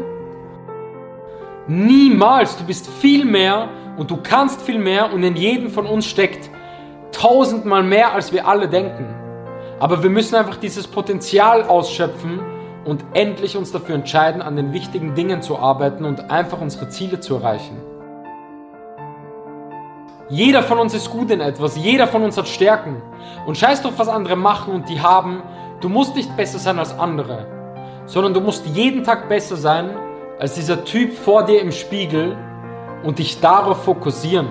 Niemals. 1.67 2.57
Du 2.57 2.63
bist 2.63 2.87
viel 2.87 3.25
mehr 3.25 3.69
und 3.97 4.09
du 4.09 4.17
kannst 4.17 4.61
viel 4.61 4.79
mehr 4.79 5.13
und 5.13 5.23
in 5.23 5.35
jedem 5.35 5.69
von 5.69 5.85
uns 5.85 6.05
steckt 6.05 6.49
tausendmal 7.11 7.83
mehr, 7.83 8.13
als 8.13 8.31
wir 8.31 8.47
alle 8.47 8.67
denken. 8.67 9.13
Aber 9.79 10.03
wir 10.03 10.09
müssen 10.09 10.35
einfach 10.35 10.57
dieses 10.57 10.87
Potenzial 10.87 11.63
ausschöpfen 11.63 12.39
und 12.85 13.03
endlich 13.13 13.57
uns 13.57 13.71
dafür 13.71 13.95
entscheiden, 13.95 14.41
an 14.41 14.55
den 14.55 14.73
wichtigen 14.73 15.15
Dingen 15.15 15.41
zu 15.41 15.57
arbeiten 15.57 16.05
und 16.05 16.31
einfach 16.31 16.61
unsere 16.61 16.89
Ziele 16.89 17.19
zu 17.19 17.35
erreichen. 17.35 17.90
Jeder 20.31 20.63
von 20.63 20.79
uns 20.79 20.93
ist 20.93 21.09
gut 21.09 21.29
in 21.29 21.41
etwas, 21.41 21.75
jeder 21.75 22.07
von 22.07 22.23
uns 22.23 22.37
hat 22.37 22.47
Stärken. 22.47 23.01
Und 23.45 23.57
scheiß 23.57 23.81
drauf, 23.81 23.95
was 23.97 24.07
andere 24.07 24.37
machen 24.37 24.73
und 24.73 24.87
die 24.87 25.01
haben. 25.01 25.43
Du 25.81 25.89
musst 25.89 26.15
nicht 26.15 26.37
besser 26.37 26.57
sein 26.57 26.79
als 26.79 26.97
andere, 26.97 27.47
sondern 28.05 28.33
du 28.33 28.39
musst 28.39 28.65
jeden 28.67 29.03
Tag 29.03 29.27
besser 29.27 29.57
sein 29.57 29.89
als 30.39 30.55
dieser 30.55 30.85
Typ 30.85 31.13
vor 31.17 31.43
dir 31.43 31.59
im 31.59 31.73
Spiegel 31.73 32.37
und 33.03 33.19
dich 33.19 33.41
darauf 33.41 33.83
fokussieren. 33.83 34.47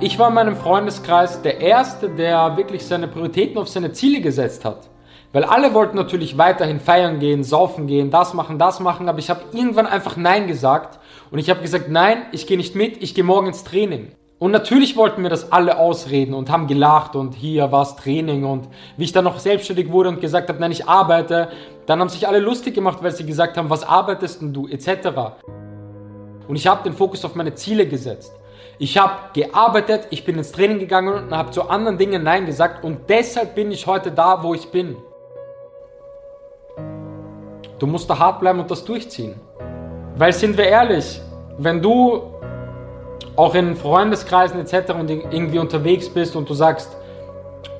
Ich 0.00 0.18
war 0.18 0.28
in 0.28 0.34
meinem 0.34 0.56
Freundeskreis 0.56 1.40
der 1.42 1.60
Erste, 1.60 2.08
der 2.10 2.56
wirklich 2.56 2.84
seine 2.84 3.06
Prioritäten 3.06 3.58
auf 3.58 3.68
seine 3.68 3.92
Ziele 3.92 4.20
gesetzt 4.20 4.64
hat. 4.64 4.88
Weil 5.32 5.44
alle 5.44 5.74
wollten 5.74 5.96
natürlich 5.96 6.38
weiterhin 6.38 6.80
feiern 6.80 7.18
gehen, 7.18 7.44
saufen 7.44 7.86
gehen, 7.86 8.10
das 8.10 8.32
machen, 8.32 8.58
das 8.58 8.80
machen, 8.80 9.08
aber 9.08 9.18
ich 9.18 9.28
habe 9.28 9.42
irgendwann 9.52 9.86
einfach 9.86 10.16
Nein 10.16 10.46
gesagt 10.46 10.98
und 11.30 11.38
ich 11.38 11.50
habe 11.50 11.60
gesagt, 11.60 11.90
nein, 11.90 12.22
ich 12.32 12.46
gehe 12.46 12.56
nicht 12.56 12.74
mit, 12.74 13.02
ich 13.02 13.14
gehe 13.14 13.24
morgen 13.24 13.48
ins 13.48 13.62
Training. 13.62 14.12
Und 14.38 14.52
natürlich 14.52 14.96
wollten 14.96 15.22
wir 15.22 15.30
das 15.30 15.50
alle 15.50 15.78
ausreden 15.78 16.32
und 16.32 16.48
haben 16.48 16.68
gelacht 16.68 17.16
und 17.16 17.34
hier 17.34 17.72
war 17.72 17.82
es 17.82 17.96
Training 17.96 18.44
und 18.44 18.68
wie 18.96 19.04
ich 19.04 19.12
dann 19.12 19.24
noch 19.24 19.38
selbstständig 19.38 19.90
wurde 19.90 20.10
und 20.10 20.20
gesagt 20.20 20.48
habe, 20.48 20.60
nein, 20.60 20.70
ich 20.70 20.88
arbeite, 20.88 21.48
dann 21.86 22.00
haben 22.00 22.08
sich 22.08 22.28
alle 22.28 22.38
lustig 22.38 22.74
gemacht, 22.74 22.98
weil 23.02 23.10
sie 23.10 23.26
gesagt 23.26 23.56
haben, 23.56 23.68
was 23.68 23.82
arbeitest 23.82 24.40
denn 24.40 24.54
du 24.54 24.68
etc. 24.68 25.08
Und 26.46 26.54
ich 26.56 26.68
habe 26.68 26.84
den 26.84 26.92
Fokus 26.94 27.24
auf 27.24 27.34
meine 27.34 27.54
Ziele 27.54 27.86
gesetzt. 27.86 28.32
Ich 28.78 28.96
habe 28.96 29.12
gearbeitet, 29.34 30.06
ich 30.10 30.24
bin 30.24 30.38
ins 30.38 30.52
Training 30.52 30.78
gegangen 30.78 31.24
und 31.24 31.36
habe 31.36 31.50
zu 31.50 31.68
anderen 31.68 31.98
Dingen 31.98 32.22
Nein 32.22 32.46
gesagt 32.46 32.84
und 32.84 33.10
deshalb 33.10 33.56
bin 33.56 33.72
ich 33.72 33.88
heute 33.88 34.12
da, 34.12 34.42
wo 34.44 34.54
ich 34.54 34.70
bin. 34.70 34.96
Du 37.78 37.86
musst 37.86 38.10
da 38.10 38.18
hart 38.18 38.40
bleiben 38.40 38.58
und 38.58 38.70
das 38.70 38.84
durchziehen. 38.84 39.34
Weil 40.16 40.32
sind 40.32 40.56
wir 40.58 40.64
ehrlich, 40.64 41.20
wenn 41.58 41.80
du 41.80 42.22
auch 43.36 43.54
in 43.54 43.76
Freundeskreisen 43.76 44.58
etc. 44.60 44.92
und 44.98 45.08
irgendwie 45.10 45.60
unterwegs 45.60 46.08
bist 46.08 46.34
und 46.34 46.48
du 46.48 46.54
sagst, 46.54 46.96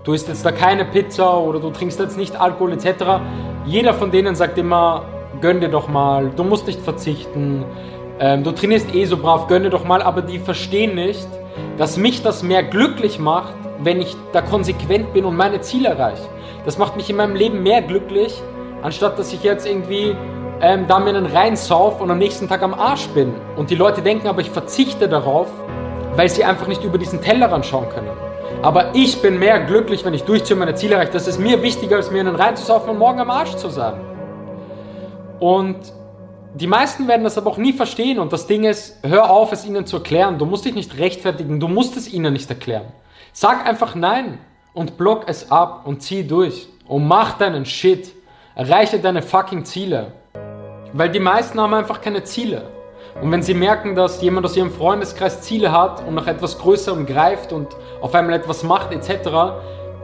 du 0.05 0.13
isst 0.13 0.29
jetzt 0.29 0.45
da 0.45 0.53
keine 0.53 0.85
Pizza 0.85 1.39
oder 1.39 1.59
du 1.59 1.71
trinkst 1.71 1.99
jetzt 1.99 2.17
nicht 2.17 2.41
Alkohol 2.41 2.73
etc., 2.73 3.21
jeder 3.67 3.93
von 3.93 4.11
denen 4.13 4.37
sagt 4.37 4.57
immer, 4.57 5.05
gönn 5.41 5.61
dir 5.61 5.69
doch 5.69 5.89
mal, 5.89 6.31
du 6.31 6.45
musst 6.45 6.69
nicht 6.69 6.81
verzichten, 6.81 7.65
ähm, 8.21 8.45
du 8.45 8.53
trainierst 8.53 8.95
eh 8.95 9.05
so 9.05 9.17
brav, 9.17 9.49
gönn 9.49 9.65
dir 9.65 9.71
doch 9.71 9.85
mal, 9.85 10.01
aber 10.01 10.23
die 10.23 10.39
verstehen 10.39 10.95
nicht, 10.95 11.29
dass 11.77 11.97
mich 11.97 12.23
das 12.23 12.43
mehr 12.45 12.63
glücklich 12.63 13.19
macht, 13.19 13.53
wenn 13.83 14.01
ich 14.01 14.17
da 14.33 14.43
konsequent 14.43 15.13
bin 15.13 15.25
und 15.25 15.37
meine 15.37 15.61
Ziele 15.61 15.89
erreiche. 15.89 16.23
Das 16.65 16.79
macht 16.79 16.97
mich 16.97 17.11
in 17.11 17.17
meinem 17.17 17.35
Leben 17.35 17.63
mehr 17.63 17.83
glücklich, 17.83 18.41
anstatt 18.83 19.19
dass 19.19 19.33
ich 19.33 19.43
jetzt 19.43 19.67
irgendwie 19.67 20.17
ähm, 20.61 20.87
da 20.89 20.99
mir 20.99 21.11
einen 21.11 21.27
reinsauf 21.27 22.01
und 22.01 22.11
am 22.11 22.19
nächsten 22.19 22.49
Tag 22.49 22.63
am 22.63 22.75
Arsch 22.75 23.07
bin. 23.09 23.35
Und 23.57 23.71
die 23.71 23.75
Leute 23.75 24.03
denken 24.03 24.27
aber, 24.27 24.41
ich 24.41 24.51
verzichte 24.51 25.09
darauf, 25.09 25.49
weil 26.17 26.29
sie 26.29 26.45
einfach 26.45 26.67
nicht 26.67 26.83
über 26.83 26.99
diesen 26.99 27.21
Tellerrand 27.21 27.65
schauen 27.65 27.89
können. 27.89 28.11
Aber 28.63 28.95
ich 28.95 29.23
bin 29.23 29.39
mehr 29.39 29.61
glücklich, 29.61 30.05
wenn 30.05 30.15
ich 30.15 30.25
durchziehe 30.25 30.55
und 30.55 30.61
meine 30.61 30.75
Ziele 30.75 30.95
erreiche. 30.95 31.13
Das 31.13 31.29
ist 31.29 31.39
mir 31.39 31.63
wichtiger, 31.63 31.97
als 31.97 32.11
mir 32.11 32.21
einen 32.21 32.35
reinzusaufen 32.35 32.91
und 32.91 32.99
morgen 32.99 33.21
am 33.21 33.31
Arsch 33.31 33.55
zu 33.55 33.69
sein. 33.69 34.01
Und 35.39 35.77
die 36.55 36.67
meisten 36.67 37.07
werden 37.07 37.23
das 37.23 37.39
aber 37.39 37.51
auch 37.51 37.57
nie 37.57 37.73
verstehen. 37.73 38.19
Und 38.19 38.33
das 38.33 38.49
Ding 38.49 38.65
ist, 38.65 38.99
hör 39.05 39.31
auf, 39.31 39.53
es 39.53 39.65
ihnen 39.65 39.87
zu 39.87 39.99
erklären. 39.99 40.39
Du 40.39 40.45
musst 40.45 40.65
dich 40.65 40.75
nicht 40.75 40.99
rechtfertigen, 40.99 41.61
du 41.61 41.69
musst 41.69 41.97
es 41.97 42.13
ihnen 42.13 42.33
nicht 42.33 42.51
erklären. 42.51 42.87
Sag 43.33 43.65
einfach 43.65 43.95
nein 43.95 44.39
und 44.75 44.97
block 44.99 45.25
es 45.29 45.53
ab 45.53 45.83
und 45.85 46.03
zieh 46.03 46.27
durch 46.27 46.69
und 46.89 47.07
mach 47.07 47.39
deinen 47.39 47.65
Shit. 47.65 48.13
Erreiche 48.59 48.99
deine 48.99 49.23
fucking 49.23 49.65
Ziele. 49.65 50.09
Weil 50.93 51.11
die 51.11 51.21
meisten 51.21 51.61
haben 51.61 51.75
einfach 51.75 52.01
keine 52.01 52.25
Ziele. 52.25 52.63
Und 53.23 53.31
wenn 53.31 53.41
sie 53.41 53.55
merken, 53.55 53.95
dass 53.95 54.21
jemand 54.21 54.47
aus 54.47 54.57
ihrem 54.57 54.73
Freundeskreis 54.73 55.43
Ziele 55.43 55.71
hat 55.71 56.05
und 56.05 56.17
nach 56.17 56.27
etwas 56.27 56.59
Größerem 56.59 57.07
greift 57.07 57.53
und 57.53 57.69
auf 58.01 58.13
einmal 58.17 58.35
etwas 58.35 58.65
macht 58.65 58.91
etc., 58.93 59.31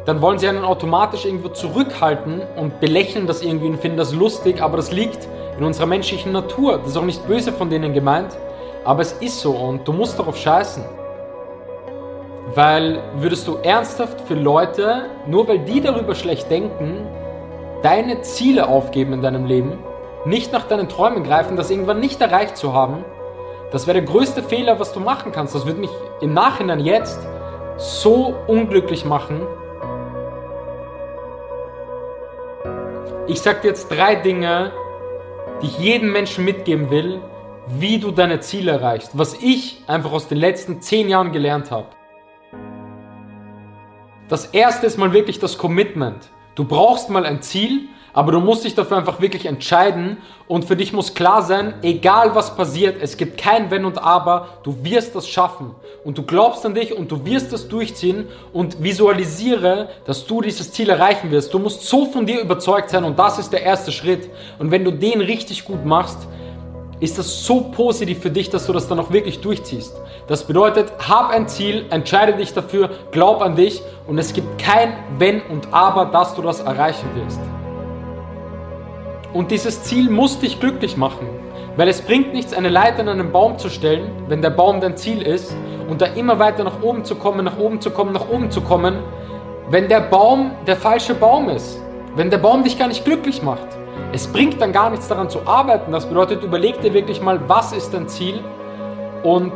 dann 0.07 0.23
wollen 0.23 0.39
sie 0.39 0.47
einen 0.47 0.65
automatisch 0.65 1.25
irgendwo 1.25 1.49
zurückhalten 1.49 2.43
und 2.55 2.79
belächeln 2.79 3.27
das 3.27 3.43
irgendwie 3.43 3.67
und 3.67 3.81
finden 3.81 3.97
das 3.97 4.15
lustig, 4.15 4.63
aber 4.63 4.77
das 4.77 4.93
liegt 4.93 5.27
in 5.59 5.65
unserer 5.65 5.87
menschlichen 5.87 6.31
Natur. 6.31 6.79
Das 6.79 6.91
ist 6.91 6.97
auch 6.97 7.03
nicht 7.03 7.27
böse 7.27 7.51
von 7.51 7.71
denen 7.71 7.93
gemeint, 7.93 8.37
aber 8.85 9.03
es 9.03 9.15
ist 9.15 9.41
so 9.41 9.51
und 9.51 9.89
du 9.89 9.93
musst 9.93 10.17
darauf 10.17 10.37
scheißen. 10.37 10.85
Weil 12.55 13.01
würdest 13.17 13.49
du 13.49 13.57
ernsthaft 13.65 14.21
für 14.21 14.35
Leute, 14.35 15.07
nur 15.27 15.49
weil 15.49 15.59
die 15.59 15.81
darüber 15.81 16.15
schlecht 16.15 16.49
denken, 16.49 17.05
deine 17.85 18.23
Ziele 18.23 18.67
aufgeben 18.67 19.13
in 19.13 19.23
deinem 19.23 19.45
Leben, 19.45 19.79
nicht 20.25 20.53
nach 20.53 20.67
deinen 20.67 20.89
Träumen 20.89 21.23
greifen, 21.23 21.57
das 21.57 21.71
irgendwann 21.71 22.01
nicht 22.01 22.21
erreicht 22.21 22.57
zu 22.57 22.73
haben, 22.73 23.05
das 23.71 23.87
wäre 23.87 24.01
der 24.01 24.11
größte 24.11 24.43
Fehler, 24.43 24.81
was 24.81 24.93
du 24.93 25.01
machen 25.01 25.33
kannst. 25.33 25.55
Das 25.55 25.67
würde 25.67 25.81
mich 25.81 25.91
im 26.21 26.33
Nachhinein 26.33 26.81
jetzt 26.81 27.19
so 27.77 28.35
unglücklich 28.47 29.05
machen. 29.05 29.47
Ich 33.27 33.43
sage 33.43 33.63
dir 33.63 33.69
jetzt 33.69 33.89
drei 33.89 34.15
Dinge, 34.15 34.71
die 35.61 35.67
ich 35.67 35.79
jedem 35.79 36.13
Menschen 36.13 36.45
mitgeben 36.45 36.91
will, 36.91 37.21
wie 37.67 37.99
du 37.99 38.13
deine 38.13 38.41
Ziele 38.41 38.73
erreichst. 38.73 39.19
Was 39.19 39.35
ich 39.35 39.83
einfach 39.89 40.13
aus 40.13 40.29
den 40.29 40.39
letzten 40.39 40.81
zehn 40.81 41.09
Jahren 41.09 41.33
gelernt 41.33 41.71
habe. 41.71 41.89
Das 44.29 44.47
erste 44.47 44.87
ist 44.87 44.99
mal 44.99 45.13
wirklich 45.13 45.39
das 45.39 45.59
Commitment. 45.59 46.31
Du 46.55 46.65
brauchst 46.65 47.11
mal 47.11 47.27
ein 47.27 47.43
Ziel, 47.43 47.89
aber 48.13 48.31
du 48.31 48.39
musst 48.39 48.65
dich 48.65 48.77
dafür 48.77 48.97
einfach 48.97 49.21
wirklich 49.21 49.47
entscheiden. 49.47 50.19
Und 50.47 50.67
für 50.67 50.77
dich 50.77 50.93
muss 50.93 51.15
klar 51.15 51.43
sein, 51.43 51.75
egal 51.83 52.37
was 52.37 52.55
passiert, 52.55 53.03
es 53.03 53.17
gibt 53.17 53.39
kein 53.39 53.73
Wenn 53.73 53.85
und 53.85 53.99
Aber, 53.99 54.51
du 54.63 54.77
wirst 54.85 55.17
das 55.17 55.27
schaffen. 55.27 55.73
Und 56.05 56.17
du 56.17 56.23
glaubst 56.23 56.65
an 56.65 56.75
dich 56.75 56.97
und 56.97 57.11
du 57.11 57.25
wirst 57.27 57.53
das 57.53 57.67
durchziehen. 57.67 58.29
Und 58.53 58.81
visualisiere, 58.81 59.89
dass 60.07 60.27
du 60.27 60.43
dieses 60.43 60.71
Ziel 60.71 60.91
erreichen 60.91 61.33
wirst. 61.33 61.53
Du 61.53 61.59
musst 61.59 61.83
so 61.83 62.07
von 62.07 62.25
dir 62.25 62.41
überzeugt 62.41 62.91
sein 62.91 63.03
und 63.03 63.19
das 63.19 63.41
ist 63.41 63.53
der 63.53 63.63
erste 63.63 63.91
Schritt. 63.91 64.31
Und 64.61 64.71
wenn 64.71 64.85
du 64.85 64.93
den 64.93 65.21
richtig 65.21 65.65
gut 65.65 65.85
machst, 65.85 66.29
ist 67.05 67.19
das 67.19 67.45
so 67.45 67.61
positiv 67.61 68.21
für 68.21 68.31
dich, 68.31 68.51
dass 68.51 68.67
du 68.67 68.73
das 68.73 68.89
dann 68.89 68.99
auch 68.99 69.13
wirklich 69.13 69.41
durchziehst. 69.41 69.95
Das 70.27 70.45
bedeutet, 70.45 70.93
hab 71.09 71.31
ein 71.31 71.47
Ziel, 71.49 71.87
entscheide 71.91 72.35
dich 72.35 72.53
dafür, 72.53 72.91
glaub 73.13 73.43
an 73.43 73.57
dich 73.57 73.83
und 74.07 74.19
es 74.19 74.33
gibt 74.33 74.59
kein 74.59 74.95
Wenn 75.19 75.43
und 75.43 75.73
Aber, 75.73 76.07
dass 76.07 76.35
du 76.35 76.43
das 76.43 76.61
erreichen 76.61 77.09
wirst. 77.15 77.41
Und 79.33 79.51
dieses 79.51 79.83
Ziel 79.83 80.11
muss 80.11 80.39
dich 80.39 80.61
glücklich 80.61 80.97
machen. 80.97 81.29
Weil 81.77 81.89
es 81.89 82.01
bringt 82.01 82.33
nichts, 82.33 82.53
eine 82.55 82.69
Leiter 82.69 83.01
an 83.01 83.09
einen 83.09 83.33
Baum 83.33 83.59
zu 83.59 83.69
stellen, 83.69 84.11
wenn 84.29 84.41
der 84.41 84.51
Baum 84.51 84.81
dein 84.81 84.97
Ziel 84.97 85.23
ist, 85.23 85.55
und 85.89 86.01
da 86.01 86.07
immer 86.07 86.39
weiter 86.39 86.65
nach 86.65 86.83
oben 86.83 87.05
zu 87.05 87.15
kommen, 87.17 87.45
nach 87.45 87.59
oben 87.59 87.81
zu 87.81 87.91
kommen, 87.91 88.13
nach 88.13 88.29
oben 88.29 88.51
zu 88.51 88.61
kommen, 88.61 88.99
wenn 89.69 89.89
der 89.89 90.01
Baum 90.01 90.53
der 90.67 90.77
falsche 90.77 91.15
Baum 91.15 91.49
ist. 91.49 91.79
Wenn 92.17 92.31
der 92.31 92.39
Baum 92.39 92.63
dich 92.63 92.79
gar 92.79 92.89
nicht 92.89 93.05
glücklich 93.05 93.43
macht. 93.43 93.67
Es 94.13 94.27
bringt 94.27 94.61
dann 94.61 94.73
gar 94.73 94.91
nichts 94.91 95.09
daran 95.09 95.29
zu 95.29 95.47
arbeiten. 95.47 95.93
Das 95.93 96.07
bedeutet, 96.07 96.43
überleg 96.43 96.81
dir 96.81 96.95
wirklich 96.95 97.21
mal, 97.21 97.41
was 97.49 97.73
ist 97.73 97.93
dein 97.93 98.09
Ziel 98.09 98.43
und 99.23 99.53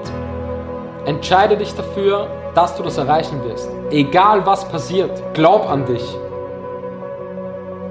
entscheide 1.06 1.56
dich 1.56 1.74
dafür, 1.74 2.28
dass 2.54 2.74
du 2.76 2.82
das 2.82 2.98
erreichen 2.98 3.42
wirst. 3.44 3.70
Egal 3.90 4.44
was 4.44 4.68
passiert, 4.68 5.22
glaub 5.34 5.68
an 5.70 5.86
dich. 5.86 6.04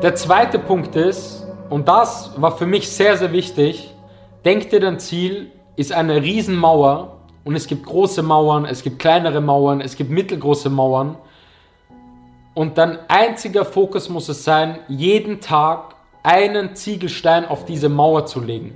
Der 0.02 0.14
zweite 0.16 0.60
Punkt 0.60 0.96
ist, 0.96 1.48
und 1.70 1.88
das 1.88 2.32
war 2.38 2.56
für 2.56 2.66
mich 2.66 2.90
sehr, 2.90 3.18
sehr 3.18 3.32
wichtig. 3.32 3.94
Denk 4.46 4.70
dir, 4.70 4.80
dein 4.80 5.00
Ziel 5.00 5.52
ist 5.76 5.92
eine 5.92 6.22
Riesenmauer 6.22 7.18
und 7.44 7.56
es 7.56 7.68
gibt 7.68 7.86
große 7.86 8.24
Mauern, 8.24 8.66
es 8.66 8.84
gibt 8.84 9.00
kleinere 9.00 9.42
Mauern, 9.42 9.82
es 9.82 9.96
gibt 9.96 10.10
mittelgroße 10.10 10.70
Mauern. 10.70 11.18
Und 12.54 12.78
dein 12.78 13.00
einziger 13.08 13.66
Fokus 13.66 14.10
muss 14.10 14.30
es 14.30 14.44
sein, 14.44 14.80
jeden 14.88 15.42
Tag 15.42 15.96
einen 16.28 16.76
Ziegelstein 16.76 17.46
auf 17.46 17.64
diese 17.64 17.88
Mauer 17.88 18.26
zu 18.26 18.42
legen. 18.42 18.76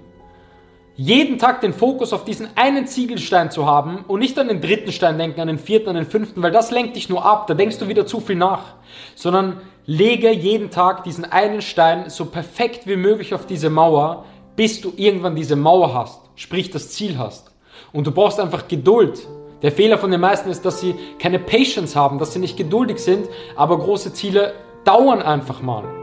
Jeden 0.95 1.37
Tag 1.37 1.59
den 1.59 1.73
Fokus 1.73 2.13
auf 2.13 2.23
diesen 2.23 2.47
einen 2.55 2.87
Ziegelstein 2.87 3.51
zu 3.51 3.65
haben 3.65 4.05
und 4.07 4.21
nicht 4.21 4.39
an 4.39 4.47
den 4.47 4.61
dritten 4.61 4.93
Stein 4.93 5.17
denken, 5.17 5.41
an 5.41 5.49
den 5.49 5.59
vierten, 5.59 5.89
an 5.89 5.95
den 5.95 6.05
fünften, 6.05 6.41
weil 6.41 6.51
das 6.51 6.71
lenkt 6.71 6.95
dich 6.95 7.09
nur 7.09 7.25
ab, 7.25 7.47
da 7.47 7.53
denkst 7.53 7.77
du 7.79 7.89
wieder 7.89 8.05
zu 8.05 8.21
viel 8.21 8.37
nach, 8.37 8.75
sondern 9.15 9.57
lege 9.85 10.31
jeden 10.31 10.69
Tag 10.69 11.03
diesen 11.03 11.25
einen 11.25 11.61
Stein 11.61 12.09
so 12.09 12.23
perfekt 12.25 12.87
wie 12.87 12.95
möglich 12.95 13.33
auf 13.33 13.45
diese 13.45 13.69
Mauer, 13.69 14.23
bis 14.55 14.79
du 14.79 14.93
irgendwann 14.95 15.35
diese 15.35 15.57
Mauer 15.57 15.93
hast, 15.93 16.21
sprich 16.35 16.71
das 16.71 16.91
Ziel 16.91 17.17
hast. 17.17 17.51
Und 17.91 18.07
du 18.07 18.11
brauchst 18.11 18.39
einfach 18.39 18.69
Geduld. 18.69 19.27
Der 19.61 19.73
Fehler 19.73 19.97
von 19.97 20.11
den 20.11 20.21
meisten 20.21 20.49
ist, 20.49 20.63
dass 20.63 20.79
sie 20.79 20.95
keine 21.19 21.39
Patience 21.39 21.97
haben, 21.97 22.17
dass 22.17 22.31
sie 22.31 22.39
nicht 22.39 22.55
geduldig 22.55 22.99
sind, 22.99 23.27
aber 23.57 23.77
große 23.77 24.13
Ziele 24.13 24.53
dauern 24.85 25.21
einfach 25.21 25.61
mal. 25.61 26.00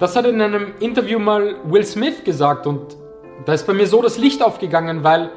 Das 0.00 0.16
hat 0.16 0.24
in 0.24 0.40
einem 0.40 0.72
Interview 0.80 1.18
mal 1.18 1.56
Will 1.64 1.84
Smith 1.84 2.24
gesagt 2.24 2.66
und 2.66 2.96
da 3.44 3.52
ist 3.52 3.66
bei 3.66 3.74
mir 3.74 3.86
so 3.86 4.00
das 4.00 4.16
Licht 4.16 4.42
aufgegangen, 4.42 5.04
weil 5.04 5.30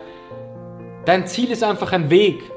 dein 1.03 1.27
Ziel 1.27 1.51
ist 1.51 1.63
einfach 1.63 1.91
ein 1.91 2.09
Weg. 2.09 2.49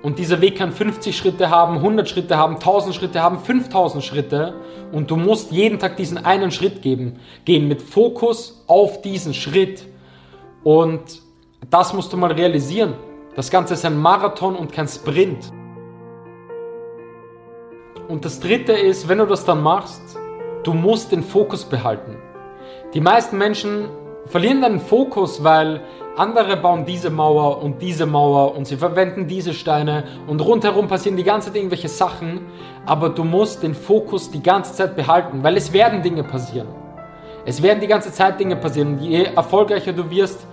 Und 0.00 0.18
dieser 0.18 0.40
Weg 0.40 0.56
kann 0.56 0.72
50 0.72 1.14
Schritte 1.14 1.50
haben, 1.50 1.76
100 1.76 2.08
Schritte 2.08 2.38
haben, 2.38 2.54
1000 2.54 2.94
Schritte 2.94 3.22
haben, 3.22 3.38
5000 3.38 4.02
Schritte. 4.02 4.54
Und 4.92 5.10
du 5.10 5.16
musst 5.16 5.52
jeden 5.52 5.78
Tag 5.78 5.98
diesen 5.98 6.24
einen 6.24 6.50
Schritt 6.52 6.80
geben, 6.80 7.20
gehen 7.44 7.68
mit 7.68 7.82
Fokus 7.82 8.64
auf 8.66 9.02
diesen 9.02 9.34
Schritt. 9.34 9.84
Und 10.64 11.20
das 11.68 11.92
musst 11.92 12.14
du 12.14 12.16
mal 12.16 12.32
realisieren. 12.32 12.94
Das 13.36 13.50
Ganze 13.50 13.74
ist 13.74 13.84
ein 13.84 13.98
Marathon 13.98 14.56
und 14.56 14.72
kein 14.72 14.88
Sprint. 14.88 15.52
Und 18.08 18.24
das 18.24 18.40
dritte 18.40 18.72
ist, 18.72 19.06
wenn 19.06 19.18
du 19.18 19.26
das 19.26 19.44
dann 19.44 19.62
machst, 19.62 20.18
du 20.64 20.74
musst 20.74 21.12
den 21.12 21.22
Fokus 21.22 21.64
behalten. 21.64 22.16
Die 22.94 23.00
meisten 23.00 23.38
Menschen 23.38 23.88
verlieren 24.26 24.62
deinen 24.62 24.80
Fokus, 24.80 25.42
weil 25.42 25.80
andere 26.16 26.56
bauen 26.56 26.84
diese 26.84 27.10
Mauer 27.10 27.62
und 27.62 27.80
diese 27.80 28.06
Mauer 28.06 28.54
und 28.54 28.66
sie 28.66 28.76
verwenden 28.76 29.26
diese 29.26 29.54
Steine 29.54 30.04
und 30.26 30.40
rundherum 30.40 30.86
passieren 30.86 31.16
die 31.16 31.24
ganze 31.24 31.48
Zeit 31.48 31.56
irgendwelche 31.56 31.88
Sachen, 31.88 32.46
aber 32.86 33.08
du 33.08 33.24
musst 33.24 33.62
den 33.62 33.74
Fokus 33.74 34.30
die 34.30 34.42
ganze 34.42 34.74
Zeit 34.74 34.94
behalten, 34.94 35.42
weil 35.42 35.56
es 35.56 35.72
werden 35.72 36.02
Dinge 36.02 36.22
passieren. 36.22 36.68
Es 37.44 37.62
werden 37.62 37.80
die 37.80 37.88
ganze 37.88 38.12
Zeit 38.12 38.38
Dinge 38.38 38.56
passieren. 38.56 38.98
Je 39.00 39.24
erfolgreicher 39.24 39.92
du 39.92 40.08
wirst, 40.10 40.46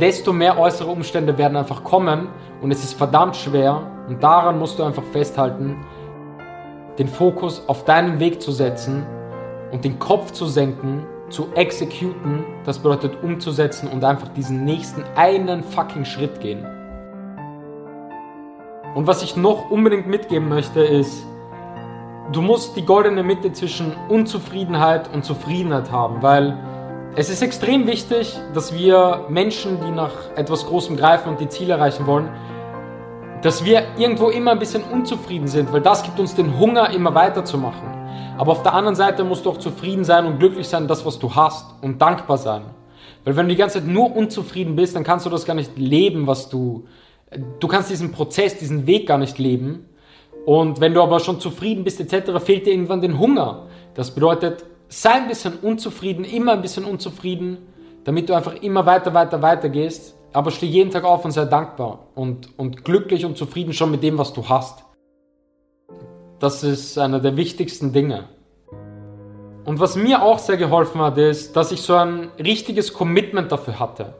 desto 0.00 0.32
mehr 0.32 0.58
äußere 0.58 0.90
Umstände 0.90 1.38
werden 1.38 1.56
einfach 1.56 1.84
kommen. 1.84 2.28
Und 2.60 2.72
es 2.72 2.82
ist 2.82 2.94
verdammt 2.94 3.36
schwer. 3.36 3.82
Und 4.08 4.22
daran 4.22 4.58
musst 4.58 4.78
du 4.78 4.82
einfach 4.82 5.04
festhalten, 5.12 5.84
den 6.98 7.08
Fokus 7.08 7.62
auf 7.66 7.84
deinen 7.84 8.20
Weg 8.20 8.40
zu 8.40 8.52
setzen 8.52 9.06
und 9.72 9.84
den 9.84 9.98
Kopf 9.98 10.32
zu 10.32 10.46
senken 10.46 11.04
zu 11.28 11.48
exekuten, 11.54 12.44
das 12.64 12.78
bedeutet 12.78 13.22
umzusetzen 13.22 13.88
und 13.88 14.04
einfach 14.04 14.28
diesen 14.28 14.64
nächsten 14.64 15.02
einen 15.16 15.62
fucking 15.62 16.04
Schritt 16.04 16.40
gehen. 16.40 16.64
Und 18.94 19.06
was 19.06 19.22
ich 19.22 19.36
noch 19.36 19.70
unbedingt 19.70 20.06
mitgeben 20.06 20.48
möchte 20.48 20.80
ist, 20.80 21.26
du 22.32 22.40
musst 22.40 22.76
die 22.76 22.84
goldene 22.84 23.22
Mitte 23.22 23.52
zwischen 23.52 23.92
Unzufriedenheit 24.08 25.12
und 25.12 25.24
Zufriedenheit 25.24 25.90
haben, 25.90 26.22
weil 26.22 26.56
es 27.16 27.28
ist 27.28 27.42
extrem 27.42 27.86
wichtig, 27.86 28.38
dass 28.54 28.74
wir 28.74 29.24
Menschen, 29.28 29.80
die 29.80 29.90
nach 29.90 30.12
etwas 30.36 30.66
Großem 30.66 30.96
greifen 30.96 31.30
und 31.30 31.40
die 31.40 31.48
Ziele 31.48 31.74
erreichen 31.74 32.06
wollen, 32.06 32.28
dass 33.42 33.64
wir 33.64 33.86
irgendwo 33.98 34.28
immer 34.28 34.52
ein 34.52 34.58
bisschen 34.58 34.82
unzufrieden 34.82 35.46
sind, 35.46 35.72
weil 35.72 35.80
das 35.80 36.02
gibt 36.02 36.18
uns 36.18 36.34
den 36.34 36.58
Hunger, 36.58 36.90
immer 36.90 37.14
weiterzumachen. 37.14 37.88
Aber 38.38 38.52
auf 38.52 38.62
der 38.62 38.74
anderen 38.74 38.96
Seite 38.96 39.24
musst 39.24 39.46
du 39.46 39.50
auch 39.50 39.58
zufrieden 39.58 40.04
sein 40.04 40.26
und 40.26 40.38
glücklich 40.38 40.68
sein, 40.68 40.88
das, 40.88 41.04
was 41.06 41.18
du 41.18 41.34
hast 41.34 41.82
und 41.82 42.00
dankbar 42.00 42.38
sein. 42.38 42.62
Weil 43.24 43.36
wenn 43.36 43.46
du 43.46 43.54
die 43.54 43.58
ganze 43.58 43.80
Zeit 43.80 43.88
nur 43.88 44.14
unzufrieden 44.14 44.76
bist, 44.76 44.94
dann 44.94 45.04
kannst 45.04 45.26
du 45.26 45.30
das 45.30 45.44
gar 45.44 45.54
nicht 45.54 45.76
leben, 45.76 46.26
was 46.26 46.48
du, 46.48 46.86
du 47.60 47.68
kannst 47.68 47.90
diesen 47.90 48.12
Prozess, 48.12 48.58
diesen 48.58 48.86
Weg 48.86 49.06
gar 49.06 49.18
nicht 49.18 49.38
leben. 49.38 49.88
Und 50.44 50.80
wenn 50.80 50.94
du 50.94 51.02
aber 51.02 51.20
schon 51.20 51.40
zufrieden 51.40 51.82
bist 51.82 52.00
etc., 52.00 52.32
fehlt 52.44 52.66
dir 52.66 52.72
irgendwann 52.72 53.00
den 53.00 53.18
Hunger. 53.18 53.66
Das 53.94 54.12
bedeutet, 54.12 54.64
sei 54.88 55.12
ein 55.12 55.28
bisschen 55.28 55.54
unzufrieden, 55.60 56.24
immer 56.24 56.52
ein 56.52 56.62
bisschen 56.62 56.84
unzufrieden, 56.84 57.58
damit 58.04 58.28
du 58.28 58.34
einfach 58.34 58.54
immer 58.62 58.86
weiter, 58.86 59.12
weiter, 59.14 59.42
weiter 59.42 59.68
gehst. 59.68 60.15
Aber 60.36 60.50
steh 60.50 60.66
jeden 60.66 60.90
Tag 60.90 61.04
auf 61.04 61.24
und 61.24 61.30
sei 61.30 61.46
dankbar 61.46 62.08
und, 62.14 62.58
und 62.58 62.84
glücklich 62.84 63.24
und 63.24 63.38
zufrieden 63.38 63.72
schon 63.72 63.90
mit 63.90 64.02
dem, 64.02 64.18
was 64.18 64.34
du 64.34 64.46
hast. 64.50 64.84
Das 66.40 66.62
ist 66.62 66.98
einer 66.98 67.20
der 67.20 67.38
wichtigsten 67.38 67.94
Dinge. 67.94 68.28
Und 69.64 69.80
was 69.80 69.96
mir 69.96 70.22
auch 70.22 70.38
sehr 70.38 70.58
geholfen 70.58 71.00
hat, 71.00 71.16
ist, 71.16 71.56
dass 71.56 71.72
ich 71.72 71.80
so 71.80 71.94
ein 71.94 72.28
richtiges 72.38 72.92
Commitment 72.92 73.50
dafür 73.50 73.80
hatte. 73.80 74.12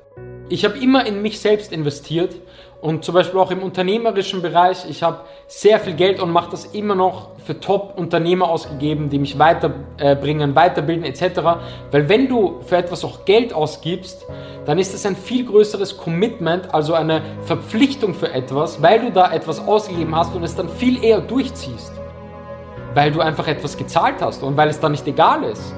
Ich 0.48 0.64
habe 0.64 0.78
immer 0.78 1.06
in 1.06 1.22
mich 1.22 1.40
selbst 1.40 1.72
investiert 1.72 2.34
und 2.80 3.04
zum 3.04 3.14
Beispiel 3.14 3.40
auch 3.40 3.50
im 3.50 3.62
unternehmerischen 3.62 4.42
Bereich. 4.42 4.88
Ich 4.88 5.02
habe 5.02 5.22
sehr 5.48 5.80
viel 5.80 5.94
Geld 5.94 6.20
und 6.20 6.30
mache 6.30 6.50
das 6.50 6.66
immer 6.66 6.94
noch 6.94 7.30
für 7.44 7.58
Top-Unternehmer 7.58 8.48
ausgegeben, 8.48 9.08
die 9.08 9.18
mich 9.18 9.38
weiterbringen, 9.38 10.54
weiterbilden 10.54 11.04
etc. 11.04 11.40
Weil 11.90 12.08
wenn 12.08 12.28
du 12.28 12.60
für 12.64 12.76
etwas 12.76 13.04
auch 13.04 13.24
Geld 13.24 13.52
ausgibst, 13.52 14.24
dann 14.66 14.78
ist 14.78 14.94
es 14.94 15.04
ein 15.04 15.16
viel 15.16 15.44
größeres 15.44 15.96
Commitment, 15.96 16.72
also 16.72 16.94
eine 16.94 17.22
Verpflichtung 17.42 18.14
für 18.14 18.32
etwas, 18.32 18.82
weil 18.82 19.00
du 19.00 19.10
da 19.10 19.32
etwas 19.32 19.66
ausgegeben 19.66 20.14
hast 20.14 20.34
und 20.34 20.44
es 20.44 20.54
dann 20.54 20.68
viel 20.68 21.02
eher 21.02 21.20
durchziehst 21.20 21.92
weil 22.96 23.12
du 23.12 23.20
einfach 23.20 23.46
etwas 23.46 23.76
gezahlt 23.76 24.22
hast 24.22 24.42
und 24.42 24.56
weil 24.56 24.70
es 24.70 24.80
dann 24.80 24.92
nicht 24.92 25.06
egal 25.06 25.44
ist. 25.44 25.74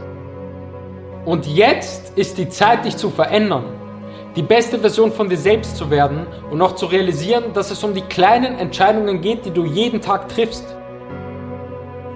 Und 1.24 1.48
jetzt 1.48 2.16
ist 2.16 2.38
die 2.38 2.48
Zeit, 2.48 2.84
dich 2.84 2.96
zu 2.96 3.10
verändern, 3.10 3.64
die 4.38 4.44
beste 4.44 4.78
Version 4.78 5.10
von 5.10 5.28
dir 5.28 5.36
selbst 5.36 5.76
zu 5.76 5.90
werden 5.90 6.24
und 6.48 6.62
auch 6.62 6.76
zu 6.76 6.86
realisieren, 6.86 7.52
dass 7.54 7.72
es 7.72 7.82
um 7.82 7.92
die 7.92 8.02
kleinen 8.02 8.56
Entscheidungen 8.56 9.20
geht, 9.20 9.44
die 9.44 9.50
du 9.50 9.64
jeden 9.64 10.00
Tag 10.00 10.28
triffst. 10.28 10.64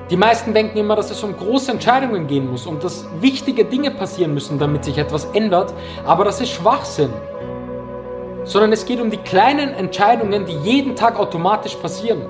Die 0.09 0.17
meisten 0.17 0.55
denken 0.55 0.79
immer, 0.79 0.95
dass 0.95 1.11
es 1.11 1.21
um 1.25 1.37
große 1.37 1.73
Entscheidungen 1.73 2.29
gehen 2.29 2.49
muss 2.49 2.64
und 2.64 2.85
dass 2.85 3.09
wichtige 3.21 3.64
Dinge 3.64 3.91
passieren 3.91 4.35
müssen, 4.35 4.57
damit 4.61 4.85
sich 4.85 4.99
etwas 4.99 5.25
ändert, 5.35 5.75
aber 6.07 6.25
das 6.25 6.41
ist 6.41 6.50
Schwachsinn. 6.50 7.11
Sondern 8.45 8.73
es 8.73 8.87
geht 8.87 9.00
um 9.00 9.11
die 9.11 9.17
kleinen 9.17 9.75
Entscheidungen, 9.75 10.47
die 10.47 10.71
jeden 10.71 10.95
Tag 10.95 11.19
automatisch 11.19 11.75
passieren. 11.75 12.23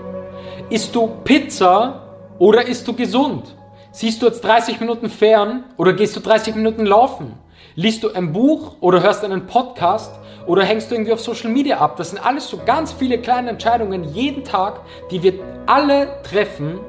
Isst 0.71 0.95
du 0.95 1.07
Pizza 1.23 2.15
oder 2.39 2.67
isst 2.67 2.89
du 2.89 2.95
gesund? 2.95 3.55
Siehst 3.91 4.23
du 4.23 4.27
jetzt 4.27 4.43
30 4.43 4.81
Minuten 4.81 5.11
fern 5.11 5.65
oder 5.77 5.93
gehst 5.93 6.17
du 6.17 6.21
30 6.21 6.55
Minuten 6.55 6.87
laufen? 6.87 7.35
Liest 7.75 8.03
du 8.03 8.13
ein 8.13 8.35
Buch 8.35 8.73
oder 8.81 9.03
hörst 9.03 9.25
einen 9.25 9.47
Podcast 9.47 10.13
oder 10.47 10.63
hängst 10.63 10.91
du 10.91 10.95
irgendwie 10.95 11.13
auf 11.15 11.21
Social 11.21 11.51
Media 11.51 11.79
ab? 11.79 11.97
Das 11.97 12.11
sind 12.11 12.19
alles 12.19 12.47
so 12.47 12.59
ganz 12.67 12.93
viele 12.93 13.17
kleine 13.19 13.49
Entscheidungen 13.49 14.13
jeden 14.13 14.45
Tag, 14.45 14.81
die 15.11 15.23
wir 15.23 15.35
alle 15.65 16.23
treffen. 16.23 16.81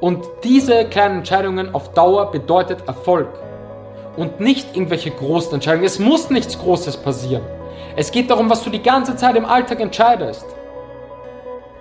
Und 0.00 0.24
diese 0.44 0.86
kleinen 0.86 1.18
Entscheidungen 1.18 1.74
auf 1.74 1.92
Dauer 1.92 2.30
bedeutet 2.30 2.86
Erfolg. 2.86 3.28
Und 4.16 4.40
nicht 4.40 4.74
irgendwelche 4.74 5.10
großen 5.10 5.52
Entscheidungen. 5.52 5.84
Es 5.84 5.98
muss 5.98 6.30
nichts 6.30 6.58
Großes 6.58 6.96
passieren. 6.96 7.42
Es 7.94 8.10
geht 8.10 8.30
darum, 8.30 8.48
was 8.48 8.64
du 8.64 8.70
die 8.70 8.82
ganze 8.82 9.14
Zeit 9.14 9.36
im 9.36 9.44
Alltag 9.44 9.80
entscheidest. 9.80 10.46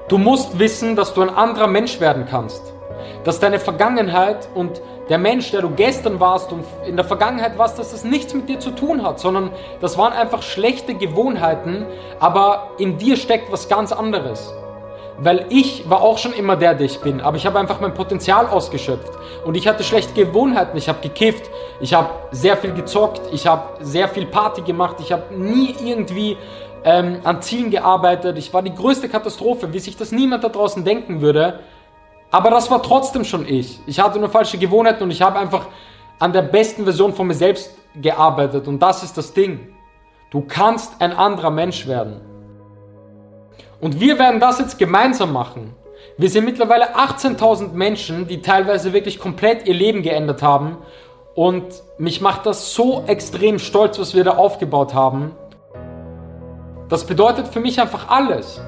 Du 0.09 0.17
musst 0.17 0.59
wissen, 0.59 0.97
dass 0.97 1.13
du 1.13 1.21
ein 1.21 1.29
anderer 1.29 1.67
Mensch 1.67 2.01
werden 2.01 2.25
kannst 2.29 2.73
dass 3.23 3.39
deine 3.39 3.59
Vergangenheit 3.59 4.47
und 4.55 4.81
der 5.09 5.17
Mensch, 5.17 5.51
der 5.51 5.61
du 5.61 5.69
gestern 5.69 6.19
warst 6.19 6.51
und 6.51 6.65
in 6.85 6.95
der 6.95 7.05
Vergangenheit 7.05 7.57
warst, 7.57 7.79
dass 7.79 7.91
das 7.91 8.03
nichts 8.03 8.33
mit 8.33 8.49
dir 8.49 8.59
zu 8.59 8.71
tun 8.71 9.03
hat, 9.03 9.19
sondern 9.19 9.51
das 9.79 9.97
waren 9.97 10.13
einfach 10.13 10.41
schlechte 10.41 10.95
Gewohnheiten, 10.95 11.85
aber 12.19 12.71
in 12.77 12.97
dir 12.97 13.15
steckt 13.15 13.51
was 13.51 13.69
ganz 13.69 13.91
anderes. 13.91 14.53
Weil 15.19 15.45
ich 15.49 15.89
war 15.89 16.01
auch 16.01 16.19
schon 16.19 16.33
immer 16.33 16.55
der, 16.55 16.75
der 16.75 16.85
ich 16.85 16.99
bin, 16.99 17.21
aber 17.21 17.37
ich 17.37 17.45
habe 17.47 17.57
einfach 17.57 17.79
mein 17.79 17.93
Potenzial 17.93 18.45
ausgeschöpft 18.47 19.11
und 19.45 19.55
ich 19.55 19.67
hatte 19.67 19.83
schlechte 19.83 20.13
Gewohnheiten. 20.13 20.77
Ich 20.77 20.89
habe 20.89 20.99
gekifft, 21.01 21.49
ich 21.79 21.93
habe 21.95 22.09
sehr 22.31 22.55
viel 22.55 22.73
gezockt, 22.73 23.21
ich 23.31 23.47
habe 23.47 23.83
sehr 23.83 24.09
viel 24.09 24.27
Party 24.27 24.61
gemacht, 24.61 24.97
ich 24.99 25.11
habe 25.11 25.33
nie 25.33 25.75
irgendwie 25.83 26.37
ähm, 26.83 27.19
an 27.23 27.41
Zielen 27.41 27.71
gearbeitet. 27.71 28.37
Ich 28.37 28.53
war 28.53 28.61
die 28.61 28.75
größte 28.75 29.09
Katastrophe, 29.09 29.73
wie 29.73 29.79
sich 29.79 29.97
das 29.97 30.11
niemand 30.11 30.43
da 30.43 30.49
draußen 30.49 30.83
denken 30.83 31.21
würde. 31.21 31.59
Aber 32.31 32.49
das 32.49 32.69
war 32.69 32.83
trotzdem 32.83 33.23
schon 33.23 33.47
ich. 33.47 33.79
Ich 33.85 33.99
hatte 33.99 34.19
nur 34.19 34.29
falsche 34.29 34.57
Gewohnheiten 34.57 35.03
und 35.03 35.11
ich 35.11 35.21
habe 35.21 35.39
einfach 35.39 35.67
an 36.19 36.33
der 36.33 36.41
besten 36.41 36.83
Version 36.83 37.13
von 37.13 37.27
mir 37.27 37.33
selbst 37.33 37.71
gearbeitet. 38.01 38.67
Und 38.67 38.79
das 38.79 39.03
ist 39.03 39.17
das 39.17 39.33
Ding. 39.33 39.75
Du 40.29 40.41
kannst 40.41 41.01
ein 41.01 41.13
anderer 41.13 41.51
Mensch 41.51 41.87
werden. 41.87 42.21
Und 43.79 43.99
wir 43.99 44.19
werden 44.19 44.39
das 44.39 44.59
jetzt 44.59 44.77
gemeinsam 44.77 45.31
machen. 45.31 45.73
Wir 46.17 46.29
sind 46.29 46.45
mittlerweile 46.45 46.95
18.000 46.95 47.73
Menschen, 47.73 48.27
die 48.27 48.41
teilweise 48.41 48.91
wirklich 48.91 49.19
komplett 49.19 49.67
ihr 49.67 49.73
Leben 49.73 50.01
geändert 50.01 50.41
haben. 50.41 50.77
Und 51.35 51.65
mich 51.99 52.19
macht 52.19 52.45
das 52.45 52.73
so 52.73 53.03
extrem 53.05 53.59
stolz, 53.59 53.99
was 53.99 54.15
wir 54.15 54.23
da 54.23 54.31
aufgebaut 54.31 54.93
haben. 54.93 55.35
Das 56.89 57.05
bedeutet 57.05 57.47
für 57.49 57.59
mich 57.59 57.79
einfach 57.79 58.09
alles. 58.09 58.59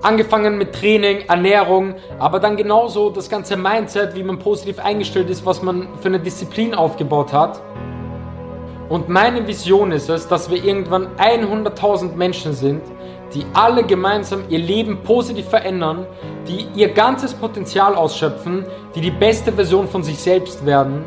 Angefangen 0.00 0.58
mit 0.58 0.74
Training, 0.74 1.22
Ernährung, 1.28 1.96
aber 2.20 2.38
dann 2.38 2.56
genauso 2.56 3.10
das 3.10 3.28
ganze 3.28 3.56
Mindset, 3.56 4.14
wie 4.14 4.22
man 4.22 4.38
positiv 4.38 4.78
eingestellt 4.78 5.28
ist, 5.28 5.44
was 5.44 5.60
man 5.60 5.88
für 6.00 6.06
eine 6.06 6.20
Disziplin 6.20 6.74
aufgebaut 6.74 7.32
hat. 7.32 7.60
Und 8.88 9.08
meine 9.08 9.46
Vision 9.46 9.90
ist 9.90 10.08
es, 10.08 10.28
dass 10.28 10.50
wir 10.50 10.64
irgendwann 10.64 11.08
100.000 11.16 12.14
Menschen 12.14 12.52
sind, 12.52 12.82
die 13.34 13.44
alle 13.52 13.82
gemeinsam 13.82 14.44
ihr 14.48 14.60
Leben 14.60 15.02
positiv 15.02 15.48
verändern, 15.48 16.06
die 16.46 16.68
ihr 16.74 16.90
ganzes 16.90 17.34
Potenzial 17.34 17.94
ausschöpfen, 17.94 18.66
die 18.94 19.00
die 19.00 19.10
beste 19.10 19.52
Version 19.52 19.88
von 19.88 20.02
sich 20.02 20.18
selbst 20.18 20.64
werden. 20.64 21.04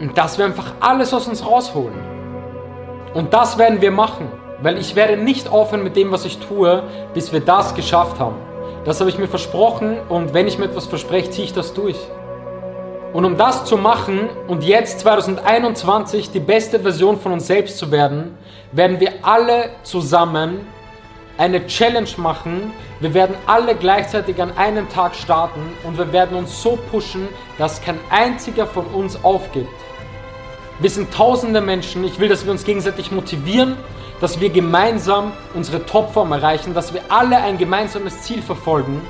Und 0.00 0.18
dass 0.18 0.36
wir 0.36 0.44
einfach 0.44 0.72
alles 0.80 1.14
aus 1.14 1.28
uns 1.28 1.46
rausholen. 1.46 1.94
Und 3.14 3.32
das 3.32 3.56
werden 3.56 3.80
wir 3.80 3.92
machen. 3.92 4.41
Weil 4.62 4.78
ich 4.78 4.94
werde 4.94 5.16
nicht 5.16 5.50
aufhören 5.50 5.82
mit 5.82 5.96
dem, 5.96 6.12
was 6.12 6.24
ich 6.24 6.38
tue, 6.38 6.84
bis 7.14 7.32
wir 7.32 7.40
das 7.40 7.74
geschafft 7.74 8.20
haben. 8.20 8.36
Das 8.84 9.00
habe 9.00 9.10
ich 9.10 9.18
mir 9.18 9.28
versprochen 9.28 9.98
und 10.08 10.34
wenn 10.34 10.46
ich 10.46 10.58
mir 10.58 10.66
etwas 10.66 10.86
verspreche, 10.86 11.30
ziehe 11.30 11.46
ich 11.46 11.52
das 11.52 11.74
durch. 11.74 11.96
Und 13.12 13.24
um 13.24 13.36
das 13.36 13.64
zu 13.64 13.76
machen 13.76 14.30
und 14.48 14.64
jetzt 14.64 15.00
2021 15.00 16.30
die 16.30 16.40
beste 16.40 16.80
Version 16.80 17.18
von 17.18 17.32
uns 17.32 17.46
selbst 17.46 17.76
zu 17.76 17.90
werden, 17.90 18.38
werden 18.72 19.00
wir 19.00 19.12
alle 19.22 19.70
zusammen 19.82 20.66
eine 21.38 21.66
Challenge 21.66 22.08
machen. 22.16 22.72
Wir 23.00 23.14
werden 23.14 23.34
alle 23.46 23.74
gleichzeitig 23.74 24.40
an 24.40 24.56
einem 24.56 24.88
Tag 24.88 25.14
starten 25.14 25.60
und 25.84 25.98
wir 25.98 26.12
werden 26.12 26.36
uns 26.36 26.62
so 26.62 26.78
pushen, 26.90 27.28
dass 27.58 27.82
kein 27.82 27.98
einziger 28.10 28.66
von 28.66 28.86
uns 28.86 29.22
aufgibt. 29.24 29.68
Wir 30.78 30.90
sind 30.90 31.12
tausende 31.12 31.60
Menschen. 31.60 32.04
Ich 32.04 32.18
will, 32.18 32.28
dass 32.28 32.44
wir 32.44 32.52
uns 32.52 32.64
gegenseitig 32.64 33.12
motivieren 33.12 33.76
dass 34.22 34.38
wir 34.38 34.50
gemeinsam 34.50 35.32
unsere 35.52 35.84
Topform 35.84 36.30
erreichen, 36.30 36.74
dass 36.74 36.94
wir 36.94 37.02
alle 37.08 37.38
ein 37.38 37.58
gemeinsames 37.58 38.22
Ziel 38.22 38.40
verfolgen, 38.40 39.02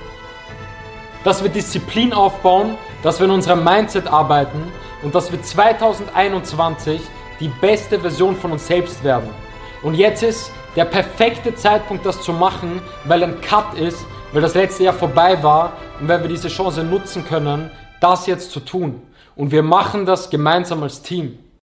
dass 1.22 1.42
wir 1.42 1.51
Disziplin 1.51 2.14
aufbauen, 2.14 2.79
dass 3.03 3.20
wir 3.20 3.27
in 3.27 3.33
unserem 3.33 3.62
Mindset 3.62 4.07
arbeiten 4.09 4.72
und 5.03 5.14
dass 5.14 5.31
wir 5.31 5.40
2021 5.40 7.03
die 7.40 7.48
beste 7.61 8.01
Version 8.01 8.35
von 8.35 8.53
uns 8.53 8.66
selbst 8.66 9.05
werden. 9.05 9.29
Und 9.83 9.94
jetzt 9.94 10.22
ist 10.22 10.51
der 10.77 10.87
perfekte 10.87 11.55
Zeitpunkt, 11.55 12.07
das 12.07 12.22
zu 12.22 12.33
machen, 12.33 12.81
weil 13.05 13.22
ein 13.22 13.38
Cut 13.42 13.75
ist, 13.75 14.07
weil 14.33 14.40
das 14.40 14.55
letzte 14.55 14.85
Jahr 14.85 14.94
vorbei 14.94 15.42
war 15.42 15.75
und 16.01 16.09
weil 16.09 16.22
wir 16.22 16.29
diese 16.29 16.48
Chance 16.48 16.85
nutzen 16.85 17.27
können, 17.27 17.70
das 18.01 18.27
jetzt 18.27 18.51
zu 18.51 18.61
tun. 18.61 19.03
Und 19.37 19.51
wir 19.51 19.62
machen 19.62 20.07
das 20.07 20.31
gemeinsam 20.31 20.83
als 20.83 21.03
Team. 21.03 21.38